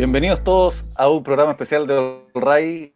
[0.00, 2.94] Bienvenidos todos a un programa especial de RAI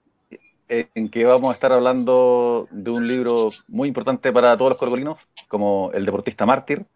[0.69, 5.19] en que vamos a estar hablando de un libro muy importante para todos los corgolinos,
[5.49, 6.87] como El deportista mártir.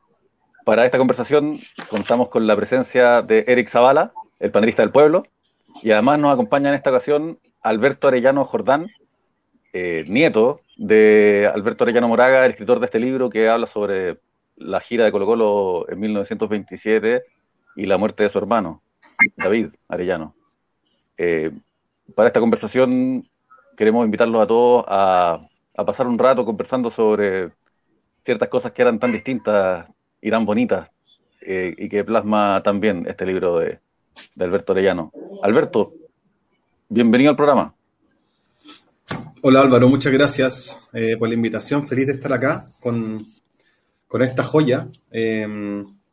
[0.64, 1.58] Para esta conversación
[1.90, 5.26] contamos con la presencia de Eric Zavala, el panelista del pueblo,
[5.82, 8.88] y además nos acompaña en esta ocasión Alberto Arellano Jordán,
[9.74, 14.16] eh, nieto de Alberto Arellano Moraga, el escritor de este libro que habla sobre
[14.56, 17.24] la gira de Colo Colo en 1927
[17.76, 18.80] y la muerte de su hermano,
[19.36, 20.34] David Arellano.
[21.16, 21.50] Eh,
[22.14, 23.28] para esta conversación
[23.76, 25.40] queremos invitarlos a todos a,
[25.86, 27.50] pasar un rato conversando sobre
[28.24, 29.86] ciertas cosas que eran tan distintas
[30.20, 30.88] y tan bonitas
[31.40, 33.78] eh, y que plasma también este libro de,
[34.40, 35.12] Alberto Arellano.
[35.42, 35.94] Alberto,
[36.88, 37.74] bienvenido al programa.
[39.42, 41.86] Hola Álvaro, muchas gracias eh, por la invitación.
[41.86, 43.24] Feliz de estar acá con,
[44.20, 44.88] esta joya,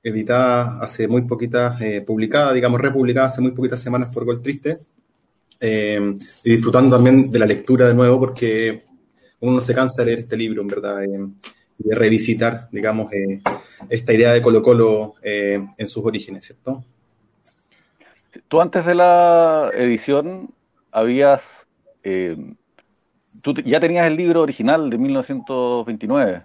[0.06, 4.78] editada hace muy poquitas, eh, publicada, digamos, republicada hace muy poquitas semanas por Gol Triste.
[5.60, 8.84] Em, y disfrutando también de la lectura de nuevo, porque
[9.40, 13.42] uno no se cansa de leer este libro, en verdad, y de revisitar, digamos, eh,
[13.90, 16.84] esta idea de Colo Colo en sus orígenes, ¿cierto?
[18.48, 20.50] Tú antes de la edición
[20.92, 21.42] habías
[23.42, 26.44] tú ya tenías el libro original de 1929,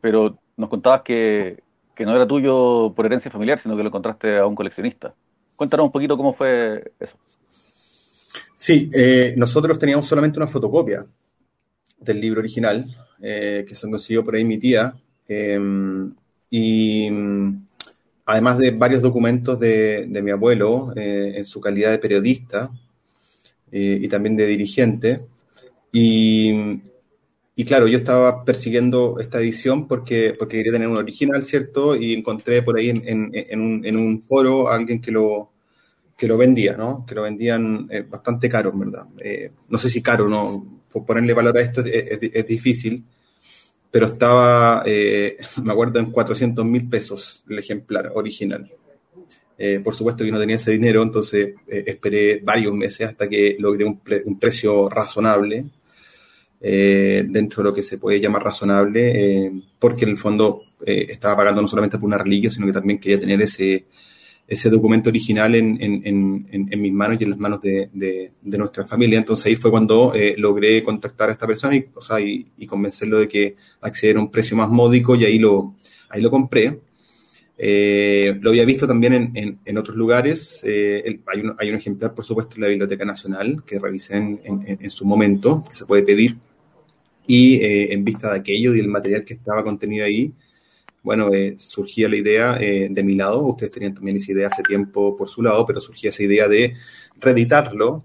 [0.00, 1.62] pero nos contabas que,
[2.00, 5.14] no era tuyo por herencia familiar, sino que lo encontraste a un coleccionista.
[5.56, 7.16] Cuéntanos un poquito cómo fue eso.
[8.56, 11.04] Sí, eh, nosotros teníamos solamente una fotocopia
[11.98, 12.86] del libro original,
[13.20, 14.94] eh, que se consiguió por ahí mi tía,
[15.28, 16.12] em,
[16.50, 17.08] y
[18.26, 22.70] además de varios documentos de, de mi abuelo eh, en su calidad de periodista
[23.74, 25.20] y también de dirigente,
[25.90, 26.82] y,
[27.54, 31.94] y claro, yo estaba persiguiendo esta edición porque, porque quería tener un original, ¿cierto?
[31.94, 35.52] Y encontré por ahí en, en, un, foro a alguien que lo,
[36.16, 37.04] que lo vendía, ¿no?
[37.06, 39.06] Que lo vendían eh, bastante caro, en verdad.
[39.18, 40.82] Eh, no sé si caro, ¿no?
[40.90, 43.04] Por ponerle valor a esto es, es, difícil,
[43.90, 48.70] pero estaba, eh, me acuerdo, en 400 mil pesos el ejemplar original.
[49.84, 54.00] por supuesto que no tenía ese dinero, entonces esperé varios meses hasta que logré un,
[54.24, 55.66] un precio razonable
[56.64, 61.06] eh, dentro de lo que se puede llamar razonable, eh, porque en el fondo eh,
[61.08, 63.86] estaba pagando no solamente por una reliquia, sino que también quería tener ese,
[64.46, 68.86] ese documento original en, en, en, mis manos y en las manos de, de, nuestra
[68.86, 69.18] familia.
[69.18, 73.26] Entonces ahí fue cuando logré contactar a esta persona y, o sea, y, convencerlo de
[73.26, 75.74] que accediera a un precio más módico y ahí lo,
[76.10, 76.78] ahí lo compré.
[77.58, 80.62] lo había visto también en, en, otros lugares.
[80.64, 85.04] hay, un, hay, un, ejemplar, por supuesto, en la Biblioteca Nacional que revisé en, su
[85.04, 86.36] momento, que se puede pedir.
[87.26, 90.32] Y eh, en vista de aquello y el material que estaba contenido ahí,
[91.02, 94.62] bueno, eh, surgía la idea eh, de mi lado, ustedes tenían también esa idea hace
[94.62, 96.74] tiempo por su lado, pero surgía esa idea de
[97.20, 98.04] reeditarlo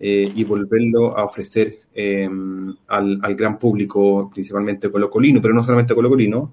[0.00, 1.78] y volverlo a ofrecer
[2.86, 6.52] al, al, gran público, principalmente colocolino, pero no solamente colocolino,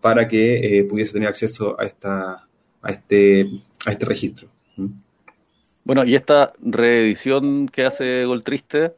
[0.00, 2.48] para que pudiese tener acceso a, esta,
[2.80, 3.46] a, este,
[3.84, 4.48] a este registro.
[4.78, 4.86] ¿Mm?
[5.86, 8.94] Bueno, y esta reedición que hace Gol Triste,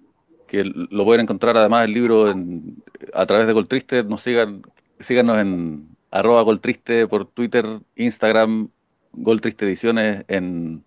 [0.48, 2.82] que lo pueden encontrar además el libro en,
[3.14, 4.62] a través de Goltriste, nos sigan,
[5.00, 7.64] síganos en arroba Goltriste por Twitter,
[7.94, 8.68] Instagram,
[9.12, 10.82] Goltriste Ediciones en,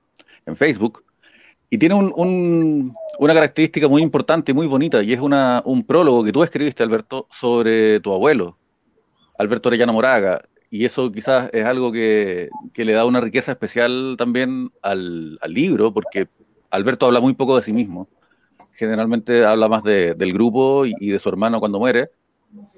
[0.46, 1.04] en Facebook.
[1.70, 6.24] Y tiene un, una característica muy importante y muy bonita, y es una, un prólogo
[6.24, 8.58] que tú escribiste, Alberto, sobre tu abuelo,
[9.38, 10.42] Alberto Orellana Moraga.
[10.70, 15.54] Y eso quizás es algo que, que le da una riqueza especial también al, al
[15.54, 16.28] libro, porque
[16.72, 18.08] Alberto habla muy poco de sí mismo
[18.82, 22.10] generalmente habla más de, del grupo y, de su hermano cuando muere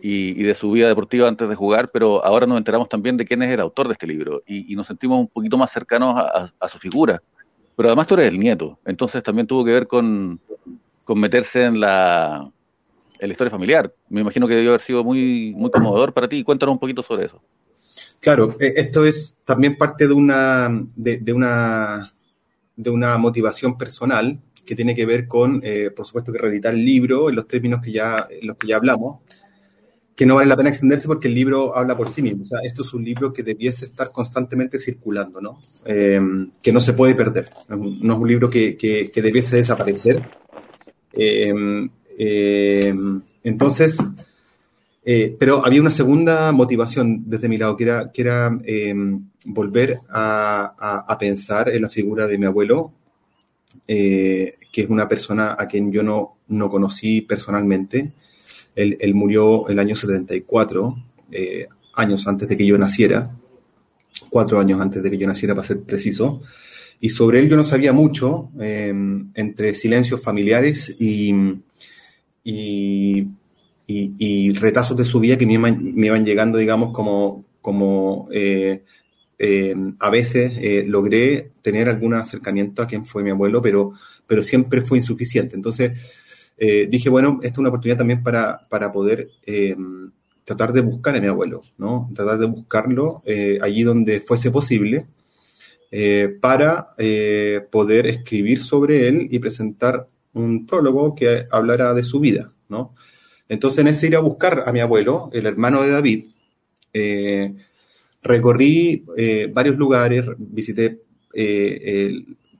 [0.02, 3.42] y, de su vida deportiva antes de jugar, pero ahora nos enteramos también de quién
[3.42, 6.78] es el autor de este libro y, nos sentimos un poquito más cercanos a, su
[6.78, 7.24] figura.
[7.78, 10.42] Pero además tú eres el nieto, entonces también tuvo que ver con,
[11.08, 12.52] meterse en la,
[13.18, 13.94] en la historia familiar.
[14.10, 16.44] Me imagino que debió haber sido muy, muy conmovedor para ti.
[16.44, 17.42] Cuéntanos un poquito sobre eso.
[18.20, 22.14] Claro, e, esto es también parte de una, de una,
[22.76, 26.86] de una motivación personal que tiene que ver con, eh, por supuesto, que reeditar el
[26.86, 29.20] libro en los términos que ya, en los que ya hablamos,
[30.16, 32.44] que no vale la pena extenderse porque el libro habla por sí mismo.
[32.44, 35.60] O sea, esto es un libro que debiese estar constantemente circulando, ¿no?
[35.86, 37.50] Em, que no se puede perder.
[37.70, 40.22] No es un libro que, que, que debiese desaparecer.
[41.14, 43.98] Em, em, entonces,
[45.04, 48.52] eh, pero había una segunda motivación desde mi lado, que era, que era
[49.46, 52.94] volver a, a, a, pensar en la figura de mi abuelo,
[53.88, 58.14] eh, que es una persona a quien yo no, no conocí personalmente.
[58.76, 60.96] Él, él murió el año 74,
[61.32, 63.32] eh, años antes de que yo naciera,
[64.30, 66.42] cuatro años antes de que yo naciera, para ser preciso.
[67.00, 71.34] y sobre él yo no sabía mucho, em, entre silencios familiares y,
[72.44, 73.28] y,
[74.54, 78.84] retazos de su vida que me iban, llegando, digamos, como, como eh,
[79.44, 83.94] em, a veces eh, logré tener algún acercamiento a quien fue mi abuelo, pero,
[84.28, 85.56] pero siempre fue insuficiente.
[85.56, 86.00] Entonces
[86.58, 89.30] eh, dije, bueno, esta es una oportunidad también para, para poder
[90.46, 92.10] tratar de buscar a mi abuelo, ¿no?
[92.14, 93.24] Tratar de buscarlo
[93.62, 95.08] allí donde fuese posible
[95.96, 102.20] eh, para eh, poder escribir sobre él y presentar un prólogo que hablara de su
[102.20, 102.96] vida, ¿no?
[103.48, 106.26] Entonces, en ese ir a buscar a mi abuelo, el hermano de David,
[106.94, 107.54] eh,
[108.24, 109.04] recorrí
[109.52, 111.02] varios lugares, visité,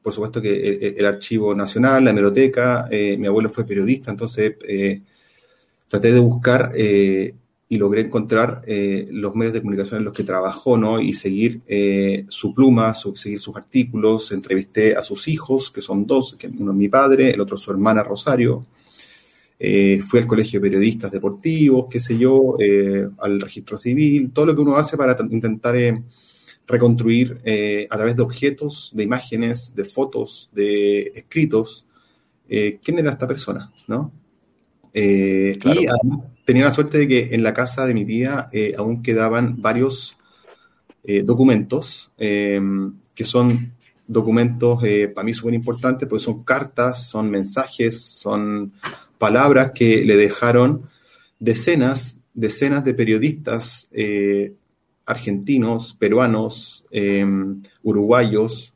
[0.02, 4.56] por supuesto que el, Archivo Nacional, la hemeroteca, mi abuelo fue periodista, entonces
[5.88, 6.72] traté de buscar
[7.74, 11.00] y logré encontrar eh, los medios de comunicación en los que trabajó, ¿no?
[11.00, 14.32] Y seguir eh, su pluma, seguir sus artículos.
[14.32, 17.72] Entrevisté a sus hijos, que son dos, uno es mi padre, el otro es su
[17.72, 18.68] hermana Rosario.
[19.66, 22.58] Eh, fui al colegio de periodistas deportivos, qué sé yo,
[23.20, 25.76] al registro civil, todo lo que uno hace para intentar
[26.68, 27.38] reconstruir
[27.90, 31.86] a través de objetos, de imágenes, de fotos, de escritos,
[32.48, 34.12] quién era esta persona, ¿no?
[34.94, 39.02] Y además tenía la suerte de que en la casa de mi tía eh, aún
[39.02, 40.18] quedaban varios
[41.04, 43.74] eh, documentos, em, que son
[44.08, 48.74] documentos eh, para mí súper importantes, porque son cartas, son mensajes, son
[49.24, 50.90] palabras que le dejaron
[51.40, 53.88] decenas, decenas de periodistas
[55.06, 58.74] argentinos, peruanos, em, uruguayos,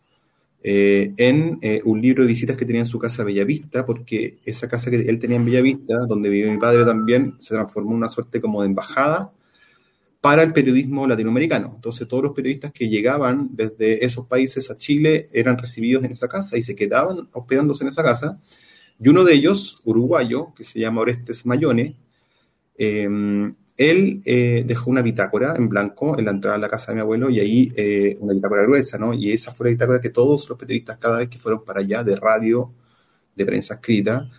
[0.63, 4.67] eh, en eh, un libro de visitas que tenía en su casa Bellavista, porque esa
[4.67, 8.09] casa que él tenía en Bellavista, donde vive mi padre también, se transformó en una
[8.09, 9.31] suerte como de embajada
[10.19, 11.71] para el periodismo latinoamericano.
[11.75, 16.27] Entonces todos los periodistas que llegaban desde esos países a Chile eran recibidos en esa
[16.27, 18.39] casa y se quedaban hospedándose en esa casa.
[18.99, 21.95] Y uno de ellos, uruguayo, que se llama Orestes Mayone,
[22.77, 23.07] eh,
[23.77, 27.01] él eh, dejó una bitácora en blanco en la entrada de la casa de mi
[27.01, 29.13] abuelo y ahí eh, una bitácora gruesa, ¿no?
[29.13, 32.03] Y esa fue la bitácora que todos los periodistas cada vez que fueron para allá
[32.03, 32.71] de radio,
[33.35, 34.29] de prensa escrita,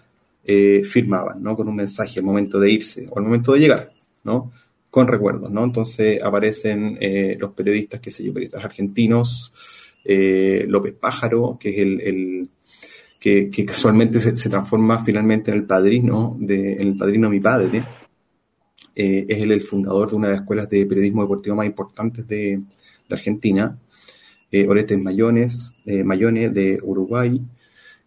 [0.84, 1.54] firmaban, ¿no?
[1.54, 3.92] Con un mensaje al momento de irse o al momento de llegar,
[4.24, 4.50] ¿no?
[4.90, 5.62] Con recuerdos, ¿no?
[5.62, 6.98] Entonces aparecen
[7.38, 9.52] los periodistas, qué sé yo, periodistas argentinos,
[10.04, 12.48] López Pájaro, que es el,
[13.18, 17.84] que, casualmente se, transforma finalmente en el padrino de, en el padrino de mi padre,
[18.94, 22.62] eh, es el, fundador de una de las escuelas de periodismo deportivo más importantes de,
[23.10, 23.78] Argentina,
[24.50, 27.40] eh, Orestes Mayones, eh, Mayone de Uruguay,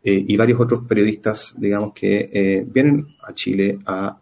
[0.03, 4.17] eh, y varios otros periodistas, digamos, que vienen a Chile a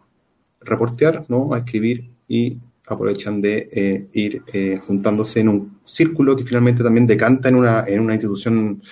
[0.60, 1.52] reportear, ¿no?
[1.52, 4.42] a escribir y aprovechan de ir
[4.86, 8.82] juntándose en un círculo que finalmente también decanta en una, en una institución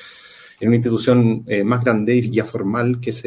[0.60, 3.25] en una institución más grande y ya formal, que es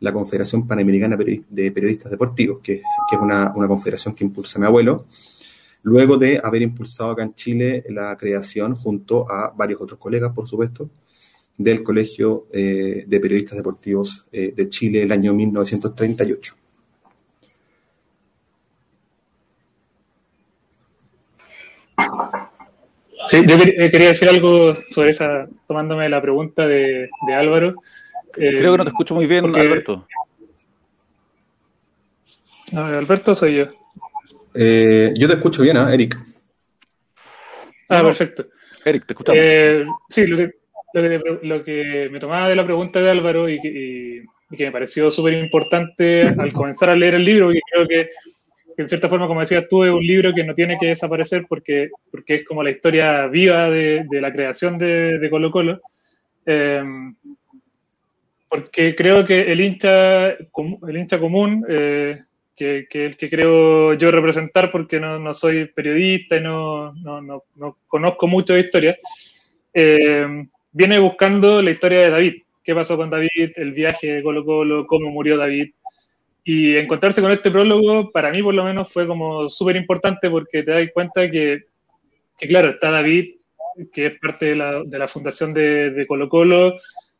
[0.00, 5.06] la Confederación Panamericana de Periodistas Deportivos, que, es una, confederación que impulsa mi abuelo,
[5.82, 10.48] luego de haber impulsado acá en Chile la creación, junto a varios otros colegas, por
[10.48, 10.88] supuesto,
[11.56, 16.54] del Colegio eh, de Periodistas Deportivos eh, de Chile el año 1938.
[23.30, 27.76] Sí, yo eh, quería decir algo sobre esa, tomándome la pregunta de Álvaro.
[28.32, 30.06] Creo que no te escucho muy bien, Alberto.
[32.74, 33.64] Alberto soy yo.
[34.54, 36.18] Eh, yo te escucho bien, ¿eh, Eric?
[37.88, 38.46] Ah, perfecto.
[38.84, 39.40] Eric, te escuchamos.
[39.42, 40.50] Eh, sí, lo que,
[41.42, 46.22] lo, que, me tomaba de la pregunta de Álvaro y que, me pareció súper importante
[46.22, 48.10] al comenzar a leer el libro, y creo que,
[48.80, 51.90] en cierta forma, como decías tú, es un libro que no tiene que desaparecer porque,
[52.10, 55.80] porque es como la historia viva de, la creación de, Colo Colo.
[56.46, 56.82] Eh,
[58.48, 62.20] porque creo que el hincha, el hincha común, eh,
[62.56, 67.22] que, que, el que creo yo representar porque no, no soy periodista y no, no,
[67.22, 68.98] no, conozco mucho de historia,
[69.72, 70.26] eh,
[70.72, 72.42] viene buscando la historia de David.
[72.62, 73.52] ¿Qué pasó con David?
[73.54, 75.70] El viaje de Colo Colo, cómo murió David.
[76.44, 80.62] Y encontrarse con este prólogo, para mí por lo menos, fue como súper importante porque
[80.62, 81.64] te das cuenta que,
[82.38, 83.34] claro, está David,
[83.92, 86.78] que es parte de la, fundación de, de Colo Colo,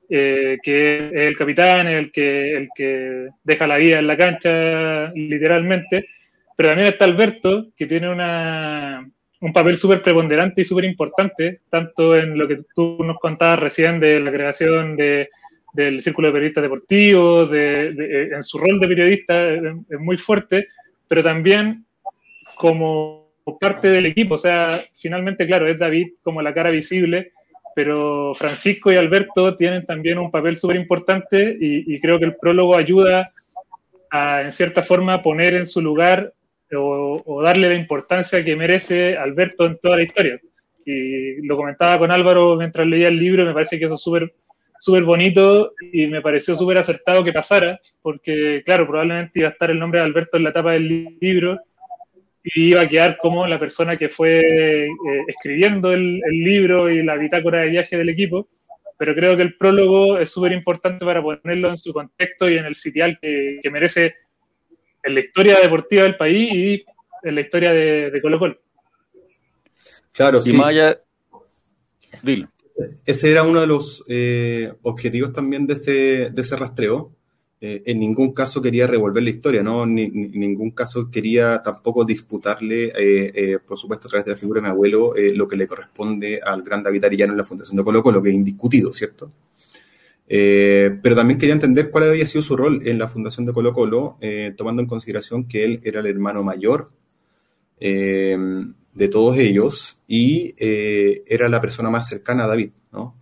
[0.08, 5.12] eh, que es el capitán, el que, el que deja la vida en la cancha,
[5.12, 6.06] literalmente.
[6.56, 9.08] Pero también está Alberto, que tiene una,
[9.40, 14.00] un papel súper preponderante y súper importante, tanto en lo que tú nos contabas recién
[14.00, 15.30] de la creación de,
[15.72, 20.68] del Círculo de Periodistas Deportivos, de, en su rol de periodista es muy fuerte,
[21.08, 21.84] pero también
[22.56, 24.34] como parte del equipo.
[24.34, 27.32] O sea, finalmente, claro, es David como la cara visible
[27.74, 32.76] pero Francisco y Alberto tienen también un papel súper importante y, creo que el prólogo
[32.76, 33.32] ayuda
[34.10, 36.32] a, en cierta forma, poner en su lugar
[36.76, 40.40] o, darle la importancia que merece Alberto en toda la historia.
[40.84, 44.32] Y lo comentaba con Álvaro mientras leía el libro, me parece que eso es súper
[44.80, 49.70] súper bonito y me pareció súper acertado que pasara, porque claro, probablemente iba a estar
[49.70, 51.60] el nombre de Alberto en la tapa del libro
[52.42, 54.88] y iba a quedar como la persona que fue eh,
[55.28, 58.48] escribiendo el, libro y la bitácora de viaje del equipo,
[58.96, 62.64] pero creo que el prólogo es súper importante para ponerlo en su contexto y en
[62.64, 64.14] el sitial que, merece
[65.02, 66.84] en la historia deportiva del país y
[67.28, 68.58] en la historia de, Colo Colo.
[70.12, 70.54] Claro, sí.
[70.54, 70.98] Maya,
[72.22, 72.48] dilo.
[73.04, 77.12] Ese era uno de los eh, objetivos también de ese, de ese rastreo.
[77.60, 79.84] Eh, en ningún caso quería revolver la historia, ¿no?
[79.84, 84.60] Ni, en ningún caso quería tampoco disputarle, eh, por supuesto, a través de la figura
[84.60, 87.84] de mi abuelo, lo que le corresponde al gran David Arellano en la Fundación de
[87.84, 89.30] Colo Colo, que es indiscutido, ¿cierto?
[90.32, 94.16] pero también quería entender cuál había sido su rol en la Fundación de Colo Colo,
[94.56, 96.92] tomando en consideración que él era el hermano mayor
[98.94, 103.14] de todos ellos y eh, era la persona más cercana a David, ¿no?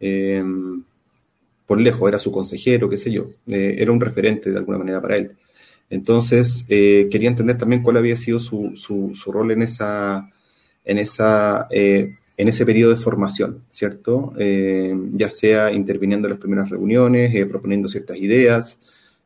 [0.00, 0.42] Eh,
[1.66, 5.02] por lejos, era su consejero, qué sé yo, eh, era un referente de alguna manera
[5.02, 5.32] para él.
[5.90, 10.28] Entonces, quería entender también cuál había sido su, su, su rol en esa,
[10.84, 14.34] en esa, en ese periodo de formación, ¿cierto?
[14.36, 18.78] ya sea interviniendo en las primeras reuniones, proponiendo ciertas ideas,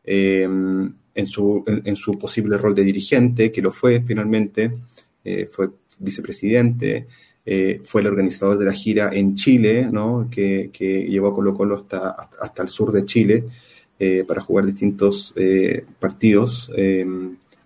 [0.04, 4.72] en su, en, su posible rol de dirigente, que lo fue finalmente,
[5.24, 7.06] eh, fue vicepresidente,
[7.46, 10.28] eh, fue el organizador de la gira en Chile, ¿no?
[10.28, 10.70] que,
[11.08, 12.10] llevó a Colo Colo hasta,
[12.40, 13.44] hasta el sur de Chile
[13.98, 15.32] eh, para jugar distintos
[16.00, 16.72] partidos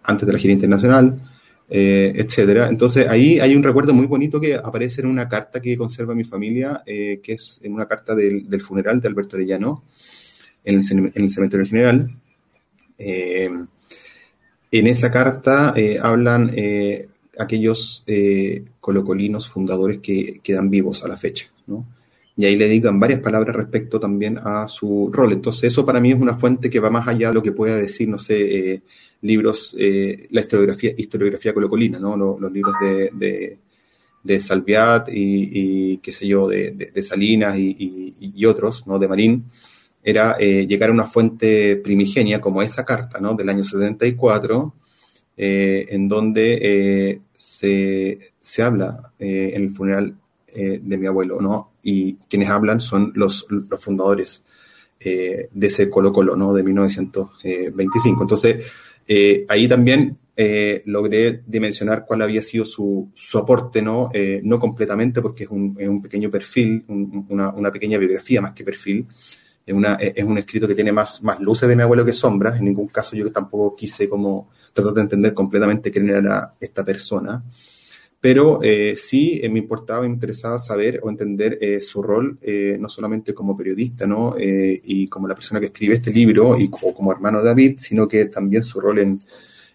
[0.02, 1.18] antes de la gira internacional,
[1.68, 2.68] etcétera.
[2.68, 6.24] Entonces ahí hay un recuerdo muy bonito que aparece en una carta que conserva mi
[6.24, 9.84] familia, que es en una carta del, funeral de Alberto Arellano
[10.62, 12.14] en el, en el cementerio general.
[12.98, 13.68] en
[14.70, 16.50] esa carta hablan
[17.38, 21.86] aquellos eh, colocolinos fundadores que quedan vivos a la fecha, ¿no?
[22.38, 25.32] Y ahí le digan varias palabras respecto también a su rol.
[25.32, 27.78] Entonces, eso para mí es una fuente que va más allá de lo que pueda
[27.78, 28.82] decir, no sé, eh,
[29.22, 32.14] libros, eh, la historiografía, historiografía colocolina, ¿no?
[32.14, 33.58] Los, libros de,
[34.22, 38.98] de, Salviat y, qué sé yo, de, Salinas y, otros, ¿no?
[38.98, 39.46] De Marín,
[40.04, 43.34] era llegar a una fuente primigenia como esa carta, ¿no?
[43.34, 44.74] Del año 74,
[45.38, 50.16] en donde se, se habla eh, en el funeral
[50.48, 51.72] eh, de mi abuelo, ¿no?
[51.82, 54.44] Y quienes hablan son los, los fundadores
[54.98, 56.54] eh, de ese Colo Colo, ¿no?
[56.54, 58.22] De 1925.
[58.22, 58.64] Entonces,
[59.48, 60.18] ahí también
[60.86, 64.10] logré dimensionar cuál había sido su, su aporte, ¿no?
[64.42, 68.64] no completamente, porque es un, es un pequeño perfil, una, una, pequeña biografía más que
[68.64, 69.06] perfil.
[69.64, 72.58] Es, una, es un escrito que tiene más, más luces de mi abuelo que sombras.
[72.58, 77.42] En ningún caso yo tampoco quise como tratar de entender completamente quién era esta persona,
[78.20, 82.38] pero eh, sí eh, me importaba, me interesaba saber o entender eh, su rol,
[82.78, 84.36] no solamente como periodista, ¿no?
[84.38, 88.26] y como la persona que escribe este libro, y o como hermano David, sino que
[88.26, 89.20] también su rol en,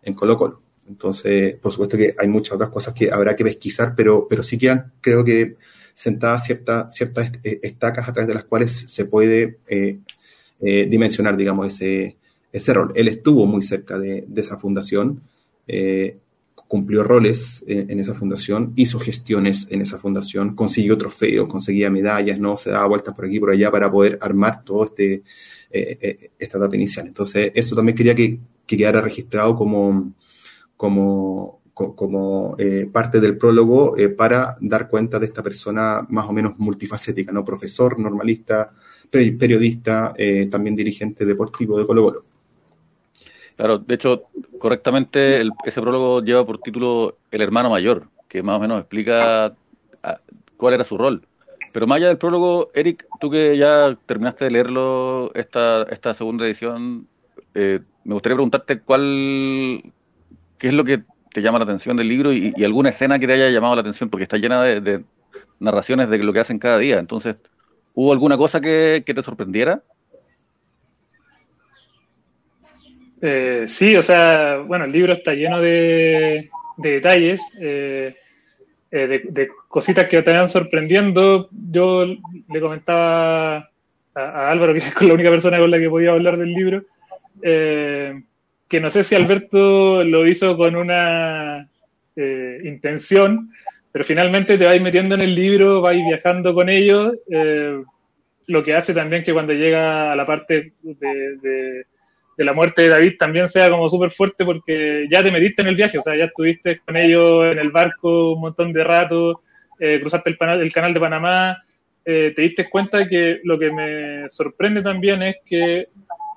[0.04, 0.62] en Colo Colo.
[0.88, 4.58] Entonces, por supuesto que hay muchas otras cosas que habrá que pesquisar, pero, pero sí
[4.58, 5.56] quedan, creo que,
[5.94, 9.60] sentadas ciertas ciertas estacas a través de las cuales se puede
[10.60, 12.18] dimensionar, digamos, ese,
[12.52, 12.92] ese rol.
[12.96, 15.22] Él estuvo muy cerca de, esa fundación,
[15.68, 16.18] eh,
[16.68, 22.56] cumplió roles en, esa fundación, hizo gestiones en esa fundación, consiguió trofeos, conseguía medallas, no
[22.56, 25.24] se daba vueltas por aquí y por allá para poder armar todo este
[25.70, 27.08] eh, eh, esta etapa inicial.
[27.08, 30.14] Entonces, eso también quería que, quedara registrado como,
[30.78, 31.60] como
[32.94, 37.44] parte del prólogo para dar cuenta de esta persona más o menos multifacética, ¿no?
[37.44, 38.72] Profesor, normalista,
[39.10, 40.14] periodista,
[40.50, 42.31] también dirigente deportivo de Colo Colo.
[43.62, 44.24] Claro, de hecho,
[44.58, 49.54] correctamente ese prólogo lleva por título El hermano mayor, que más o menos explica
[50.58, 51.28] cuál era su rol.
[51.72, 56.48] Pero más allá del prólogo, Eric, tú que ya terminaste de leerlo, esta, esta segunda
[56.48, 57.06] edición,
[57.54, 59.84] eh, me gustaría preguntarte cuál,
[60.58, 63.34] qué es lo que te llama la atención del libro y, alguna escena que te
[63.34, 65.04] haya llamado la atención, porque está llena de,
[65.60, 66.98] narraciones de lo que hacen cada día.
[66.98, 67.36] Entonces,
[67.94, 69.84] ¿hubo alguna cosa que te sorprendiera?
[73.22, 78.16] Eh, sí, o sea, bueno, el libro está lleno de, detalles, eh,
[78.92, 81.50] eh, de, cositas que te van sorprendiendo.
[81.52, 83.70] Yo le comentaba
[84.16, 86.84] a, Álvaro, que es la única persona con la que podía hablar del libro,
[87.42, 91.68] que no sé si Alberto lo hizo con una
[92.64, 93.52] intención,
[93.92, 97.84] pero finalmente te vais metiendo en el libro, vais viajando con ellos, eh,
[98.48, 101.86] lo que hace también que cuando llega a la parte de,
[102.44, 105.76] la muerte de David también sea como súper fuerte porque ya te metiste en el
[105.76, 109.42] viaje, o sea, ya estuviste con ellos en el barco un montón de rato,
[109.80, 111.58] eh, cruzaste el, el, canal de Panamá,
[112.04, 115.88] eh, te diste cuenta que lo que me sorprende también es que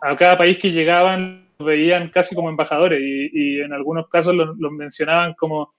[0.03, 4.73] a cada país que llegaban los veían casi como embajadores y, en algunos casos los,
[4.73, 5.75] mencionaban como,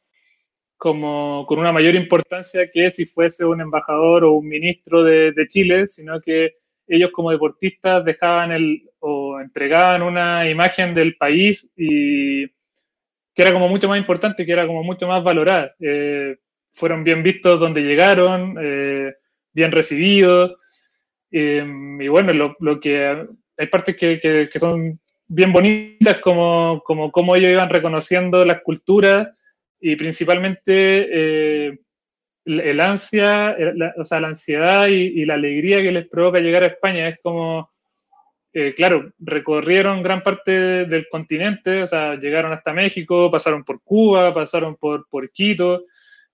[0.77, 5.87] como con una mayor importancia que si fuese un embajador o un ministro de, Chile,
[5.87, 6.55] sino que
[6.87, 13.69] ellos como deportistas dejaban el o entregaban una imagen del país y que era como
[13.69, 15.75] mucho más importante, que era como mucho más valorada.
[15.79, 16.37] Eh,
[16.73, 19.13] fueron bien vistos donde llegaron, eh,
[19.53, 20.55] bien recibidos.
[21.31, 21.63] Eh,
[21.99, 27.35] y bueno, lo, lo, que hay partes que, que, son bien bonitas, como, como, como,
[27.35, 29.27] ellos iban reconociendo las culturas
[29.79, 31.79] y principalmente eh,
[32.45, 36.67] el, ansia, la, o sea, la ansiedad y, la alegría que les provoca llegar a
[36.67, 37.07] España.
[37.07, 37.74] Es como,
[38.57, 44.33] eh, claro, recorrieron gran parte del continente, o sea, llegaron hasta México, pasaron por Cuba,
[44.33, 45.83] pasaron por, por Quito,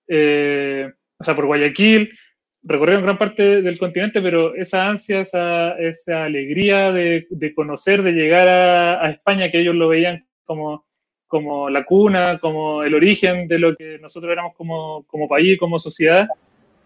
[0.06, 0.88] eh,
[1.18, 2.16] o sea, por Guayaquil,
[2.62, 8.12] recorrieron gran parte del continente, pero esa ansia, esa, esa alegría de, de, conocer, de
[8.12, 10.86] llegar a, España, que ellos lo veían como,
[11.26, 15.80] como la cuna, como el origen de lo que nosotros éramos como, como país, como
[15.80, 16.28] sociedad,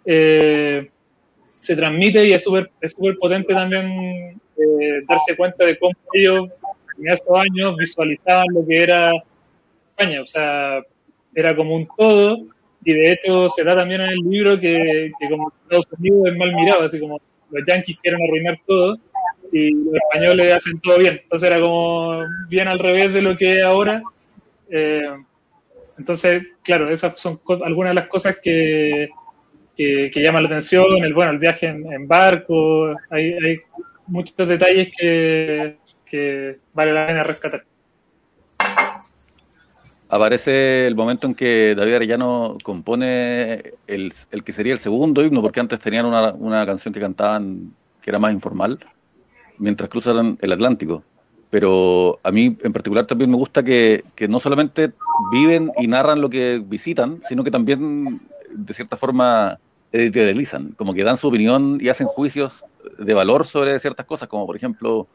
[0.07, 0.88] eh,
[1.60, 6.48] se transmite y es súper es super potente también eh, darse cuenta de cómo ellos
[6.98, 9.12] en esos años visualizaban lo que era
[9.90, 10.82] España, o sea,
[11.34, 12.38] era como un todo
[12.84, 16.54] y de hecho se da también en el libro que, como Estados Unidos es mal
[16.54, 17.20] mirado, así como
[17.50, 18.96] los yanquis quieren arruinar todo
[19.52, 21.20] y los españoles hacen todo bien.
[21.22, 24.02] Entonces era como bien al revés de lo que es ahora.
[24.70, 25.12] Eh,
[25.98, 29.08] entonces, claro, esas son algunas de las cosas que,
[29.76, 33.58] que, llaman la atención, el bueno, el viaje en, barco, hay, hay,
[34.08, 37.65] muchos detalles que, que vale la pena rescatar
[40.08, 45.43] aparece el momento en que David Arellano compone el, el, que sería el segundo himno,
[45.43, 48.78] porque antes tenían una, una, canción que cantaban que era más informal,
[49.58, 51.02] mientras cruzaban el Atlántico.
[51.50, 54.93] Pero a mí en particular también me gusta que, que no solamente
[55.32, 59.58] viven y narran lo que visitan, sino que también de cierta forma
[60.00, 62.52] editorializan, como que dan su opinión y hacen juicios
[62.99, 65.09] de valor sobre ciertas cosas, como por ejemplo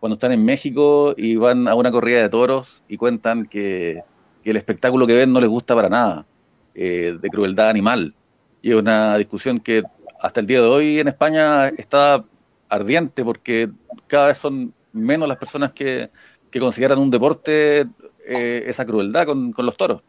[0.00, 4.02] cuando están en México y van a una corrida de toros y cuentan que
[4.44, 6.26] que el espectáculo que ven no les gusta para nada,
[6.74, 8.14] eh, de crueldad animal.
[8.60, 9.82] Y es una discusión que
[10.20, 12.22] hasta el día de hoy en España está
[12.68, 13.70] ardiente porque
[14.06, 16.10] cada vez son menos las personas que,
[16.50, 17.86] que consideran un deporte
[18.26, 20.02] eh, esa crueldad con, con los toros.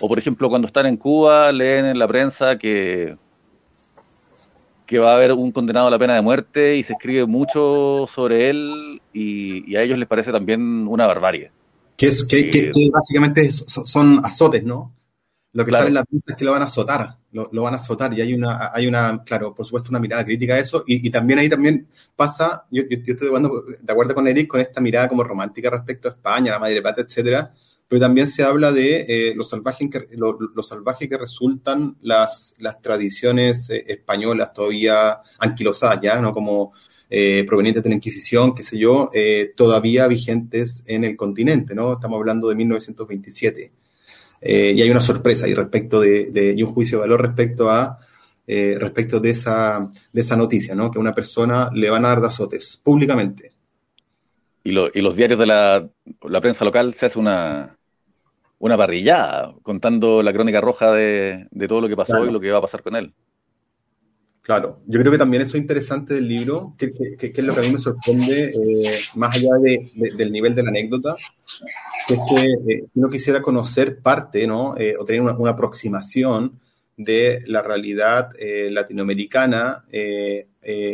[0.00, 3.16] O por ejemplo, cuando están en Cuba, leen en la prensa que,
[4.88, 8.08] que va a haber un condenado a la pena de muerte y se escribe mucho
[8.12, 11.50] sobre él y a ellos les parece también una barbarie.
[11.94, 14.94] Que, es, que, que, básicamente son azotes, ¿no?
[15.52, 17.76] Lo que sale en la prensa es que lo van a azotar, lo, van a
[17.76, 21.06] azotar y hay una, hay una, claro, por supuesto, una mirada crítica a eso y,
[21.06, 23.28] y también ahí también pasa, yo, yo, estoy
[23.80, 27.02] de acuerdo con Eric con esta mirada como romántica respecto a España, la Madre Plata,
[27.02, 27.52] etcétera,
[27.88, 32.80] pero también se habla de eh, lo, salvaje que, lo, salvaje que resultan las, las
[32.82, 36.32] tradiciones eh, españolas todavía anquilosadas ya, ¿no?
[36.32, 36.72] Como
[37.10, 41.94] eh, provenientes de la Inquisición, qué sé yo, eh, todavía vigentes en el continente, ¿no?
[41.94, 43.72] Estamos hablando de 1927.
[44.40, 47.98] Eh, y hay una sorpresa y respecto de, y un juicio de valor respecto a
[48.46, 50.90] respecto de esa, de esa noticia, ¿no?
[50.90, 53.52] Que a una persona le van a dar de azotes públicamente.
[54.64, 55.86] Y, y los diarios de la,
[56.22, 57.77] la, prensa local se hace una,
[58.58, 62.50] una parrillada contando la crónica roja de, de todo lo que pasó y lo que
[62.50, 63.12] va a pasar con él.
[64.48, 67.62] Claro, yo creo que también eso es interesante del libro, que, es lo que a
[67.64, 71.16] mí me sorprende, eh, más allá del nivel de la anécdota,
[72.06, 74.74] que es que eh, uno quisiera conocer parte, ¿no?
[74.78, 76.58] Eh, o tener una, aproximación
[76.96, 78.30] de la realidad
[78.70, 79.84] latinoamericana,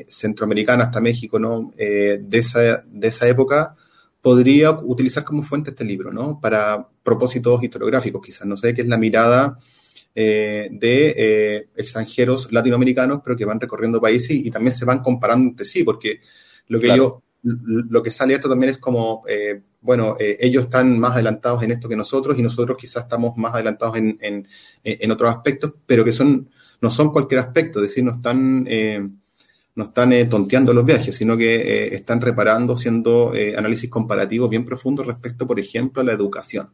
[0.09, 1.70] centroamericana hasta México, ¿no?
[1.77, 3.77] de, esa, de esa época,
[4.25, 6.41] podría utilizar como fuente este libro, ¿no?
[6.41, 9.59] Para propósitos historiográficos, quizás, no sé, qué es la mirada
[10.15, 15.51] eh, de eh, extranjeros latinoamericanos, pero que van recorriendo países y, también se van comparando
[15.51, 16.23] entre sí, porque
[16.69, 21.13] lo que yo, lo que sale esto también es como, eh, bueno, ellos están más
[21.13, 24.49] adelantados en esto que nosotros y nosotros quizás estamos más adelantados en, en,
[24.85, 26.49] en otros aspectos, pero que son,
[26.81, 28.67] no son cualquier aspecto, es decir, no están,
[29.75, 35.47] no están tonteando los viajes, sino que están reparando, haciendo análisis comparativos bien profundos respecto,
[35.47, 36.71] por ejemplo, a la educación.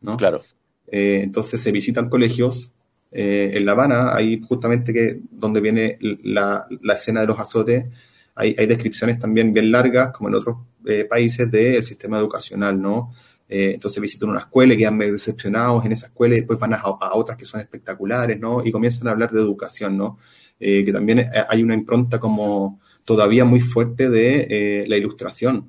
[0.00, 0.16] ¿no?
[0.16, 0.42] Claro.
[0.86, 2.72] entonces se visitan colegios
[3.10, 7.86] en La Habana, ahí justamente que donde viene la, la escena de los azotes,
[8.36, 10.58] hay, hay, descripciones también bien largas, como en otros
[11.08, 13.10] países, del sistema educacional, ¿no?
[13.48, 16.74] Eh, entonces visitan una escuela y quedan medio decepcionados en esa escuela y después van
[16.74, 18.64] a, otras que son espectaculares, ¿no?
[18.64, 20.18] Y comienzan a hablar de educación, ¿no?
[20.58, 25.68] Eh, que también eh, hay una impronta como todavía muy fuerte de la ilustración,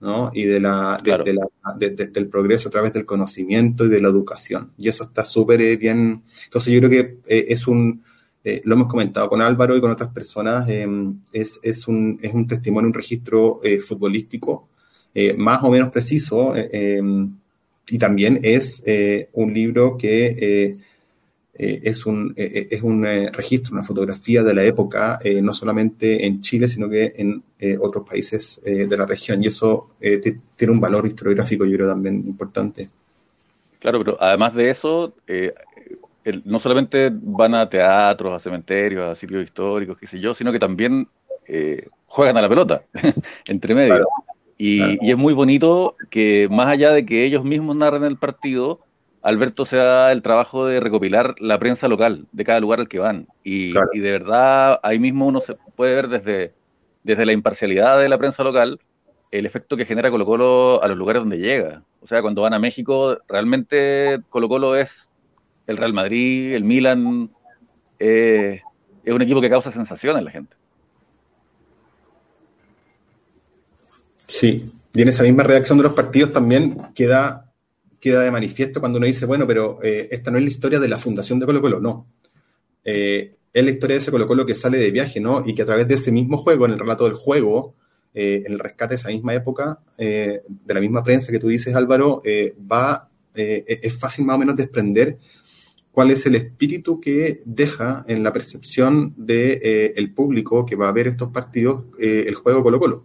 [0.00, 0.30] ¿no?
[0.34, 4.72] Y de la, del progreso a través del conocimiento y de la educación.
[4.76, 6.22] Y eso está súper bien.
[6.44, 8.02] Entonces yo creo que es un,
[8.64, 12.88] lo hemos comentado con Álvaro y con otras personas, es, es, un, es un testimonio,
[12.88, 14.68] un registro futbolístico
[15.14, 17.02] eh, más o menos preciso eh,
[17.88, 20.72] y también es eh, un libro que
[21.62, 26.88] es un, es un registro, una fotografía de la época, no solamente en Chile, sino
[26.88, 27.42] que en
[27.80, 29.42] otros países de la región.
[29.42, 32.88] Y eso tiene un valor historiográfico, yo creo, también importante.
[33.78, 35.14] Claro, pero además de eso,
[36.44, 40.58] no solamente van a teatros, a cementerios, a sitios históricos, qué sé yo, sino que
[40.58, 41.08] también
[42.06, 42.82] juegan a la pelota,
[43.46, 44.06] entre medio.
[44.58, 48.80] Y, es muy bonito que más allá de que ellos mismos narren el partido,
[49.22, 52.98] Alberto se da el trabajo de recopilar la prensa local de cada lugar al que
[52.98, 53.28] van.
[53.44, 56.54] Y, de verdad ahí mismo uno se puede ver desde,
[57.04, 58.80] desde la imparcialidad de la prensa local
[59.30, 61.82] el efecto que genera Colo Colo a los lugares donde llega.
[62.00, 65.08] O sea, cuando van a México, realmente Colo Colo es
[65.66, 67.30] el Real Madrid, el Milan,
[67.98, 68.60] eh,
[69.04, 70.56] es un equipo que causa sensación en la gente.
[74.26, 77.51] Sí, y en esa misma redacción de los partidos también queda,
[78.02, 80.88] queda de manifiesto cuando uno dice, bueno, pero eh, esta no es la historia de
[80.88, 82.08] la fundación de Colo Colo, no.
[82.84, 85.44] Eh, es la historia de ese Colo Colo que sale de viaje, ¿no?
[85.46, 87.76] Y que a través de ese mismo juego, en el relato del juego,
[88.12, 91.76] eh, en el rescate de esa misma época, de la misma prensa que tú dices,
[91.76, 92.22] Álvaro,
[92.70, 95.18] va, es fácil más o menos desprender
[95.92, 99.60] cuál es el espíritu que deja en la percepción del
[99.94, 103.04] el público que va a ver estos partidos el juego Colo Colo,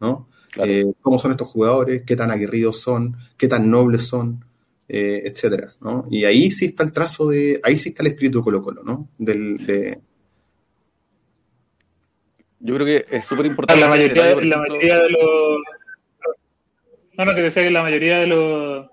[0.00, 0.28] ¿no?
[0.56, 4.44] Eh, cómo son estos jugadores, qué tan aguerridos son, qué tan nobles son,
[4.88, 6.06] eh, etcétera, ¿no?
[6.10, 8.82] Y ahí sí está el trazo de, ahí sí está el espíritu de Colo Colo,
[8.82, 9.08] ¿no?
[9.16, 9.98] Del, de...
[12.60, 13.80] Yo creo que es súper importante.
[13.80, 15.62] La mayoría, de, la mayoría de los...
[17.16, 18.86] No, no, que decía que la mayoría de los...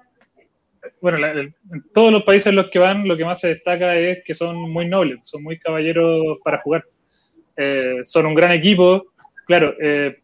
[1.01, 1.53] Bueno, en
[1.93, 4.57] todos los países en los que van, lo que más se destaca es que son
[4.71, 6.85] muy nobles, son muy caballeros para jugar.
[7.55, 9.11] Eh, son un gran equipo.
[9.45, 10.15] Claro, eh,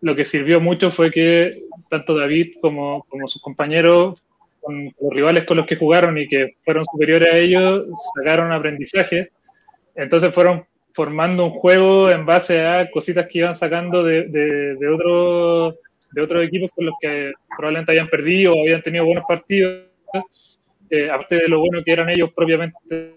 [0.00, 4.24] lo que sirvió mucho fue que tanto David como, sus compañeros,
[4.66, 9.30] los rivales con los que jugaron y que fueron superiores a ellos, sacaron aprendizaje.
[9.94, 15.76] Entonces fueron formando un juego en base a cositas que iban sacando de, otros
[16.12, 19.84] de otros equipos con los que probablemente hayan perdido o habían tenido buenos partidos,
[20.90, 23.14] eh, aparte de lo bueno que eran ellos propiamente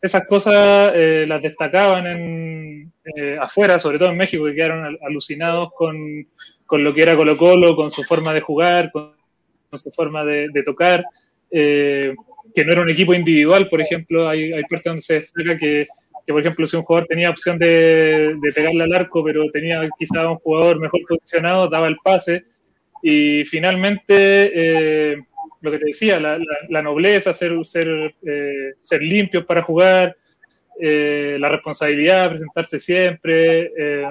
[0.00, 5.70] esas cosas eh, las destacaban en, eh, afuera, sobre todo en México, que quedaron alucinados
[5.74, 6.26] con,
[6.70, 9.12] lo que era Colo Colo, con su forma de jugar, con,
[9.74, 11.04] su forma de, tocar,
[11.50, 12.14] eh,
[12.54, 15.86] que no era un equipo individual, por ejemplo, hay, hay partes donde se destaca que,
[16.26, 20.28] por ejemplo, si un jugador tenía opción de, de pegarle al arco, pero tenía quizá
[20.30, 22.44] un jugador mejor posicionado, daba el pase,
[23.02, 25.24] y finalmente
[25.60, 30.16] lo que te decía, la, nobleza, ser, ser, eh, ser limpios para jugar,
[30.80, 34.04] eh, la responsabilidad, presentarse siempre, eh,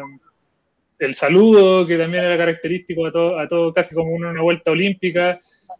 [1.00, 5.40] el saludo, que también era característico a todo, a todo casi como una, vuelta olímpica,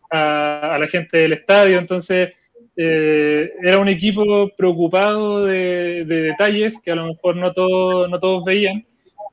[0.10, 1.78] a, la gente del estadio.
[1.78, 2.30] Entonces,
[2.76, 8.86] era un equipo preocupado de, detalles que a lo mejor no, todo, no todos veían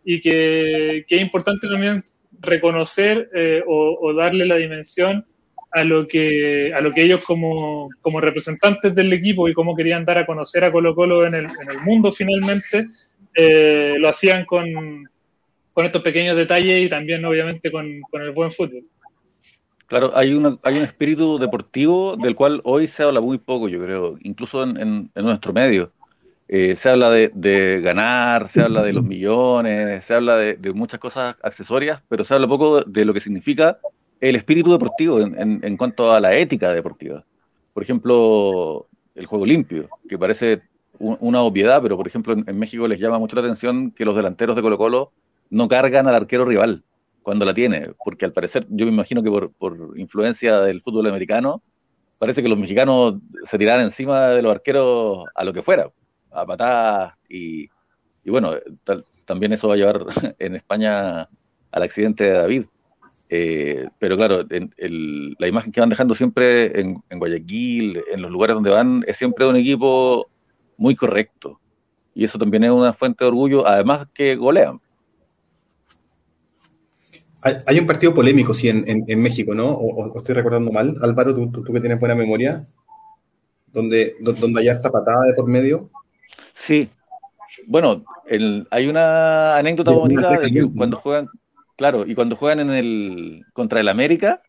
[0.05, 2.03] y que, es importante también
[2.41, 3.31] reconocer
[3.69, 5.25] o, o darle la dimensión
[5.77, 10.07] a lo que, a lo que ellos como, como representantes del equipo y cómo querían
[10.07, 12.87] dar a conocer a Colo Colo en el, en el mundo finalmente,
[13.35, 14.65] eh, lo hacían con,
[15.75, 18.85] con estos pequeños detalles y también obviamente con, el buen fútbol.
[19.87, 23.79] Claro, hay, una, hay un espíritu deportivo del cual hoy se habla muy poco, yo
[23.85, 25.93] creo, incluso en, en, nuestro medio.
[26.49, 30.73] Eh, se habla de, de, ganar, se habla de los millones, se habla de, de,
[30.73, 33.79] muchas cosas accesorias, pero se habla poco de lo que significa
[34.29, 37.25] el espíritu deportivo en, cuanto a la ética deportiva.
[37.73, 40.63] Por ejemplo, el juego limpio, que parece
[40.99, 44.57] una obviedad, pero por ejemplo en, México les llama mucho la atención que los delanteros
[44.57, 45.13] de Colo Colo
[45.51, 46.83] no cargan al arquero rival
[47.23, 51.09] cuando la tiene, porque al parecer, yo me imagino que por, por influencia del fútbol
[51.09, 51.61] americano,
[52.19, 55.91] parece que los mexicanos se tiraran encima de los arqueros a lo que fuera,
[56.31, 57.69] a patadas, y,
[58.25, 58.53] y bueno,
[59.25, 60.07] también eso va a llevar
[60.39, 61.29] en España
[61.73, 62.65] al accidente de David,
[63.29, 68.71] Eh, pero claro, la imagen que van dejando siempre en, Guayaquil, en los lugares donde
[68.71, 70.29] van, es siempre un equipo
[70.77, 71.61] muy correcto.
[72.15, 74.81] Y eso también es una fuente de orgullo, además que golean.
[77.43, 79.69] Hay, un partido polémico, sí, en, México, ¿no?
[79.69, 80.97] O, estoy recordando mal.
[81.01, 82.65] Álvaro, tú, que tienes buena memoria,
[83.73, 85.89] donde, donde hay esta patada de por medio.
[86.55, 86.89] Sí.
[87.69, 88.05] Bueno,
[88.71, 91.29] hay una anécdota bonita de que cuando juegan
[91.77, 94.43] Claro, y cuando juegan en el contra el América,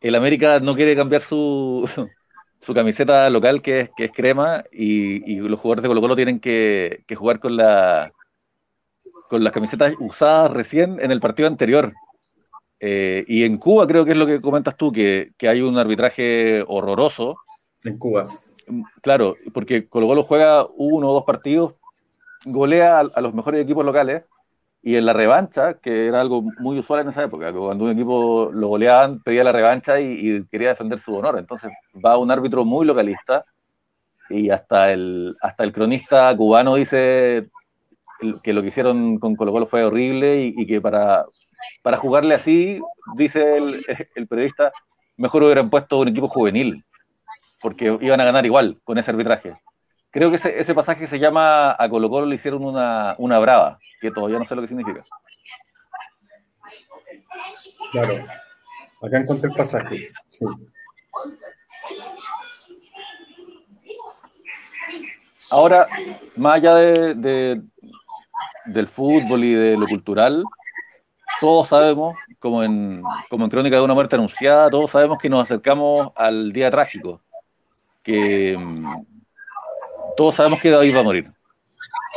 [0.00, 1.88] el América no quiere cambiar su,
[2.60, 6.40] su camiseta local que es, que es crema y, los jugadores de Colo Colo tienen
[6.40, 8.12] que, jugar con la
[9.28, 11.92] con las camisetas usadas recién en el partido anterior.
[12.80, 16.64] Eh, y en Cuba creo que es lo que comentas tú, que, hay un arbitraje
[16.66, 17.36] horroroso.
[17.84, 18.26] En Cuba.
[19.02, 21.74] Claro, porque Colo Colo juega uno o dos partidos,
[22.44, 24.22] golea a los mejores equipos locales
[24.82, 28.50] y en la revancha, que era algo muy usual en esa época, cuando un equipo
[28.52, 31.38] lo goleaban, pedía la revancha y, quería defender su honor.
[31.38, 31.70] Entonces
[32.04, 33.44] va un árbitro muy localista
[34.28, 37.48] y hasta el, hasta el cronista cubano dice
[38.42, 41.26] que lo que hicieron con Colo Colo fue horrible y, que para,
[41.82, 42.80] para jugarle así,
[43.16, 43.84] dice el,
[44.16, 44.72] el periodista,
[45.16, 46.84] mejor hubieran puesto un equipo juvenil,
[47.60, 49.52] porque iban a ganar igual con ese arbitraje.
[50.12, 53.78] Creo que ese, ese pasaje se llama A Colo Colo le hicieron una, una brava,
[53.98, 55.02] que todavía no sé lo que significa.
[57.92, 58.26] Claro.
[59.02, 60.10] Acá encontré el pasaje.
[60.30, 60.44] Sí.
[65.50, 65.86] Ahora,
[66.36, 67.62] más allá de,
[68.66, 70.44] del fútbol y de lo cultural,
[71.40, 75.42] todos sabemos, como en, como en Crónica de una muerte anunciada, todos sabemos que nos
[75.42, 77.22] acercamos al día trágico,
[78.02, 78.58] que,
[80.16, 81.30] todos sabemos que David va a morir.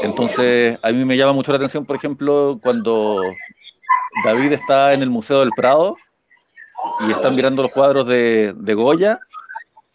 [0.02, 3.22] Entonces, a mí me llama mucho la atención, por ejemplo, cuando
[4.24, 5.96] David está en el Museo del Prado
[7.08, 9.20] y están mirando los cuadros de, Goya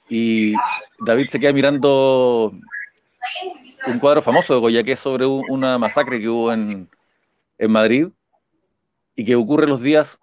[0.09, 0.55] y
[1.01, 2.53] David se queda mirando
[3.87, 6.89] un cuadro famoso de Goya que es sobre una masacre que hubo en,
[7.59, 8.09] en Madrid
[9.15, 10.19] y que ocurre los días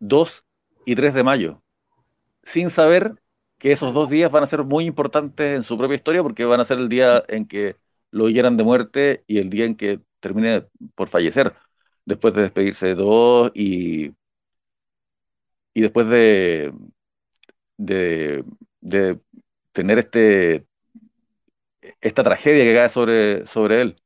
[0.00, 0.44] 2
[0.86, 1.62] y 3 de mayo,
[2.44, 3.14] sin saber
[3.60, 6.60] que esos dos días van a ser muy importantes en su propia historia porque van
[6.60, 7.76] a ser el día en que
[8.10, 11.54] lo hieran de muerte y el día en que termine por fallecer,
[12.06, 14.12] después de despedirse de dos y,
[15.74, 16.72] y después de,
[17.76, 18.44] de,
[19.72, 20.64] tener este
[22.00, 23.96] esta tragedia que cae sobre, sobre él.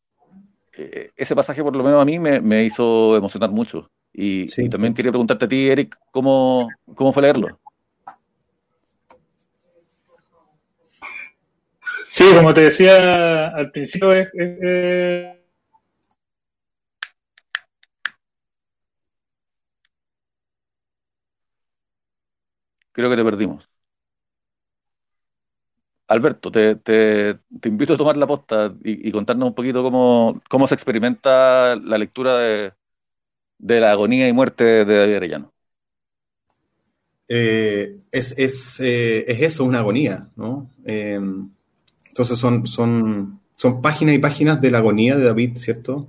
[0.77, 3.88] E, ese pasaje, por lo menos a mí, me, hizo emocionar mucho.
[4.12, 7.61] Y, también quería preguntarte a ti, Eric, ¿cómo, cómo fue leerlo?
[12.14, 14.29] Sí, como te decía al principio, es,
[22.92, 23.68] Creo que te perdimos.
[26.07, 30.74] Alberto, te, te, invito a tomar la posta y, contarnos un poquito cómo, cómo, se
[30.74, 32.72] experimenta la lectura de,
[33.59, 35.53] de, la agonía y muerte de David Arellano.
[37.27, 40.70] Eh, es, es, eh, es, eso, una agonía, ¿no?
[40.85, 41.18] Eh,
[42.14, 46.07] entonces son, son, son páginas y páginas de la agonía de David, ¿cierto?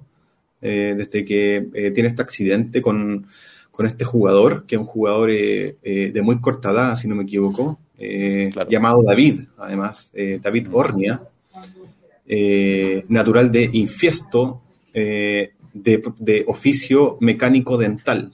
[0.61, 3.25] Eh, desde que eh, tiene este accidente con,
[3.83, 7.79] este jugador, que es un jugador eh, de muy corta edad, si no me equivoco,
[8.69, 11.23] llamado David, además, David Ornia,
[13.07, 14.61] natural de Infiesto,
[14.93, 18.31] de, oficio mecánico dental.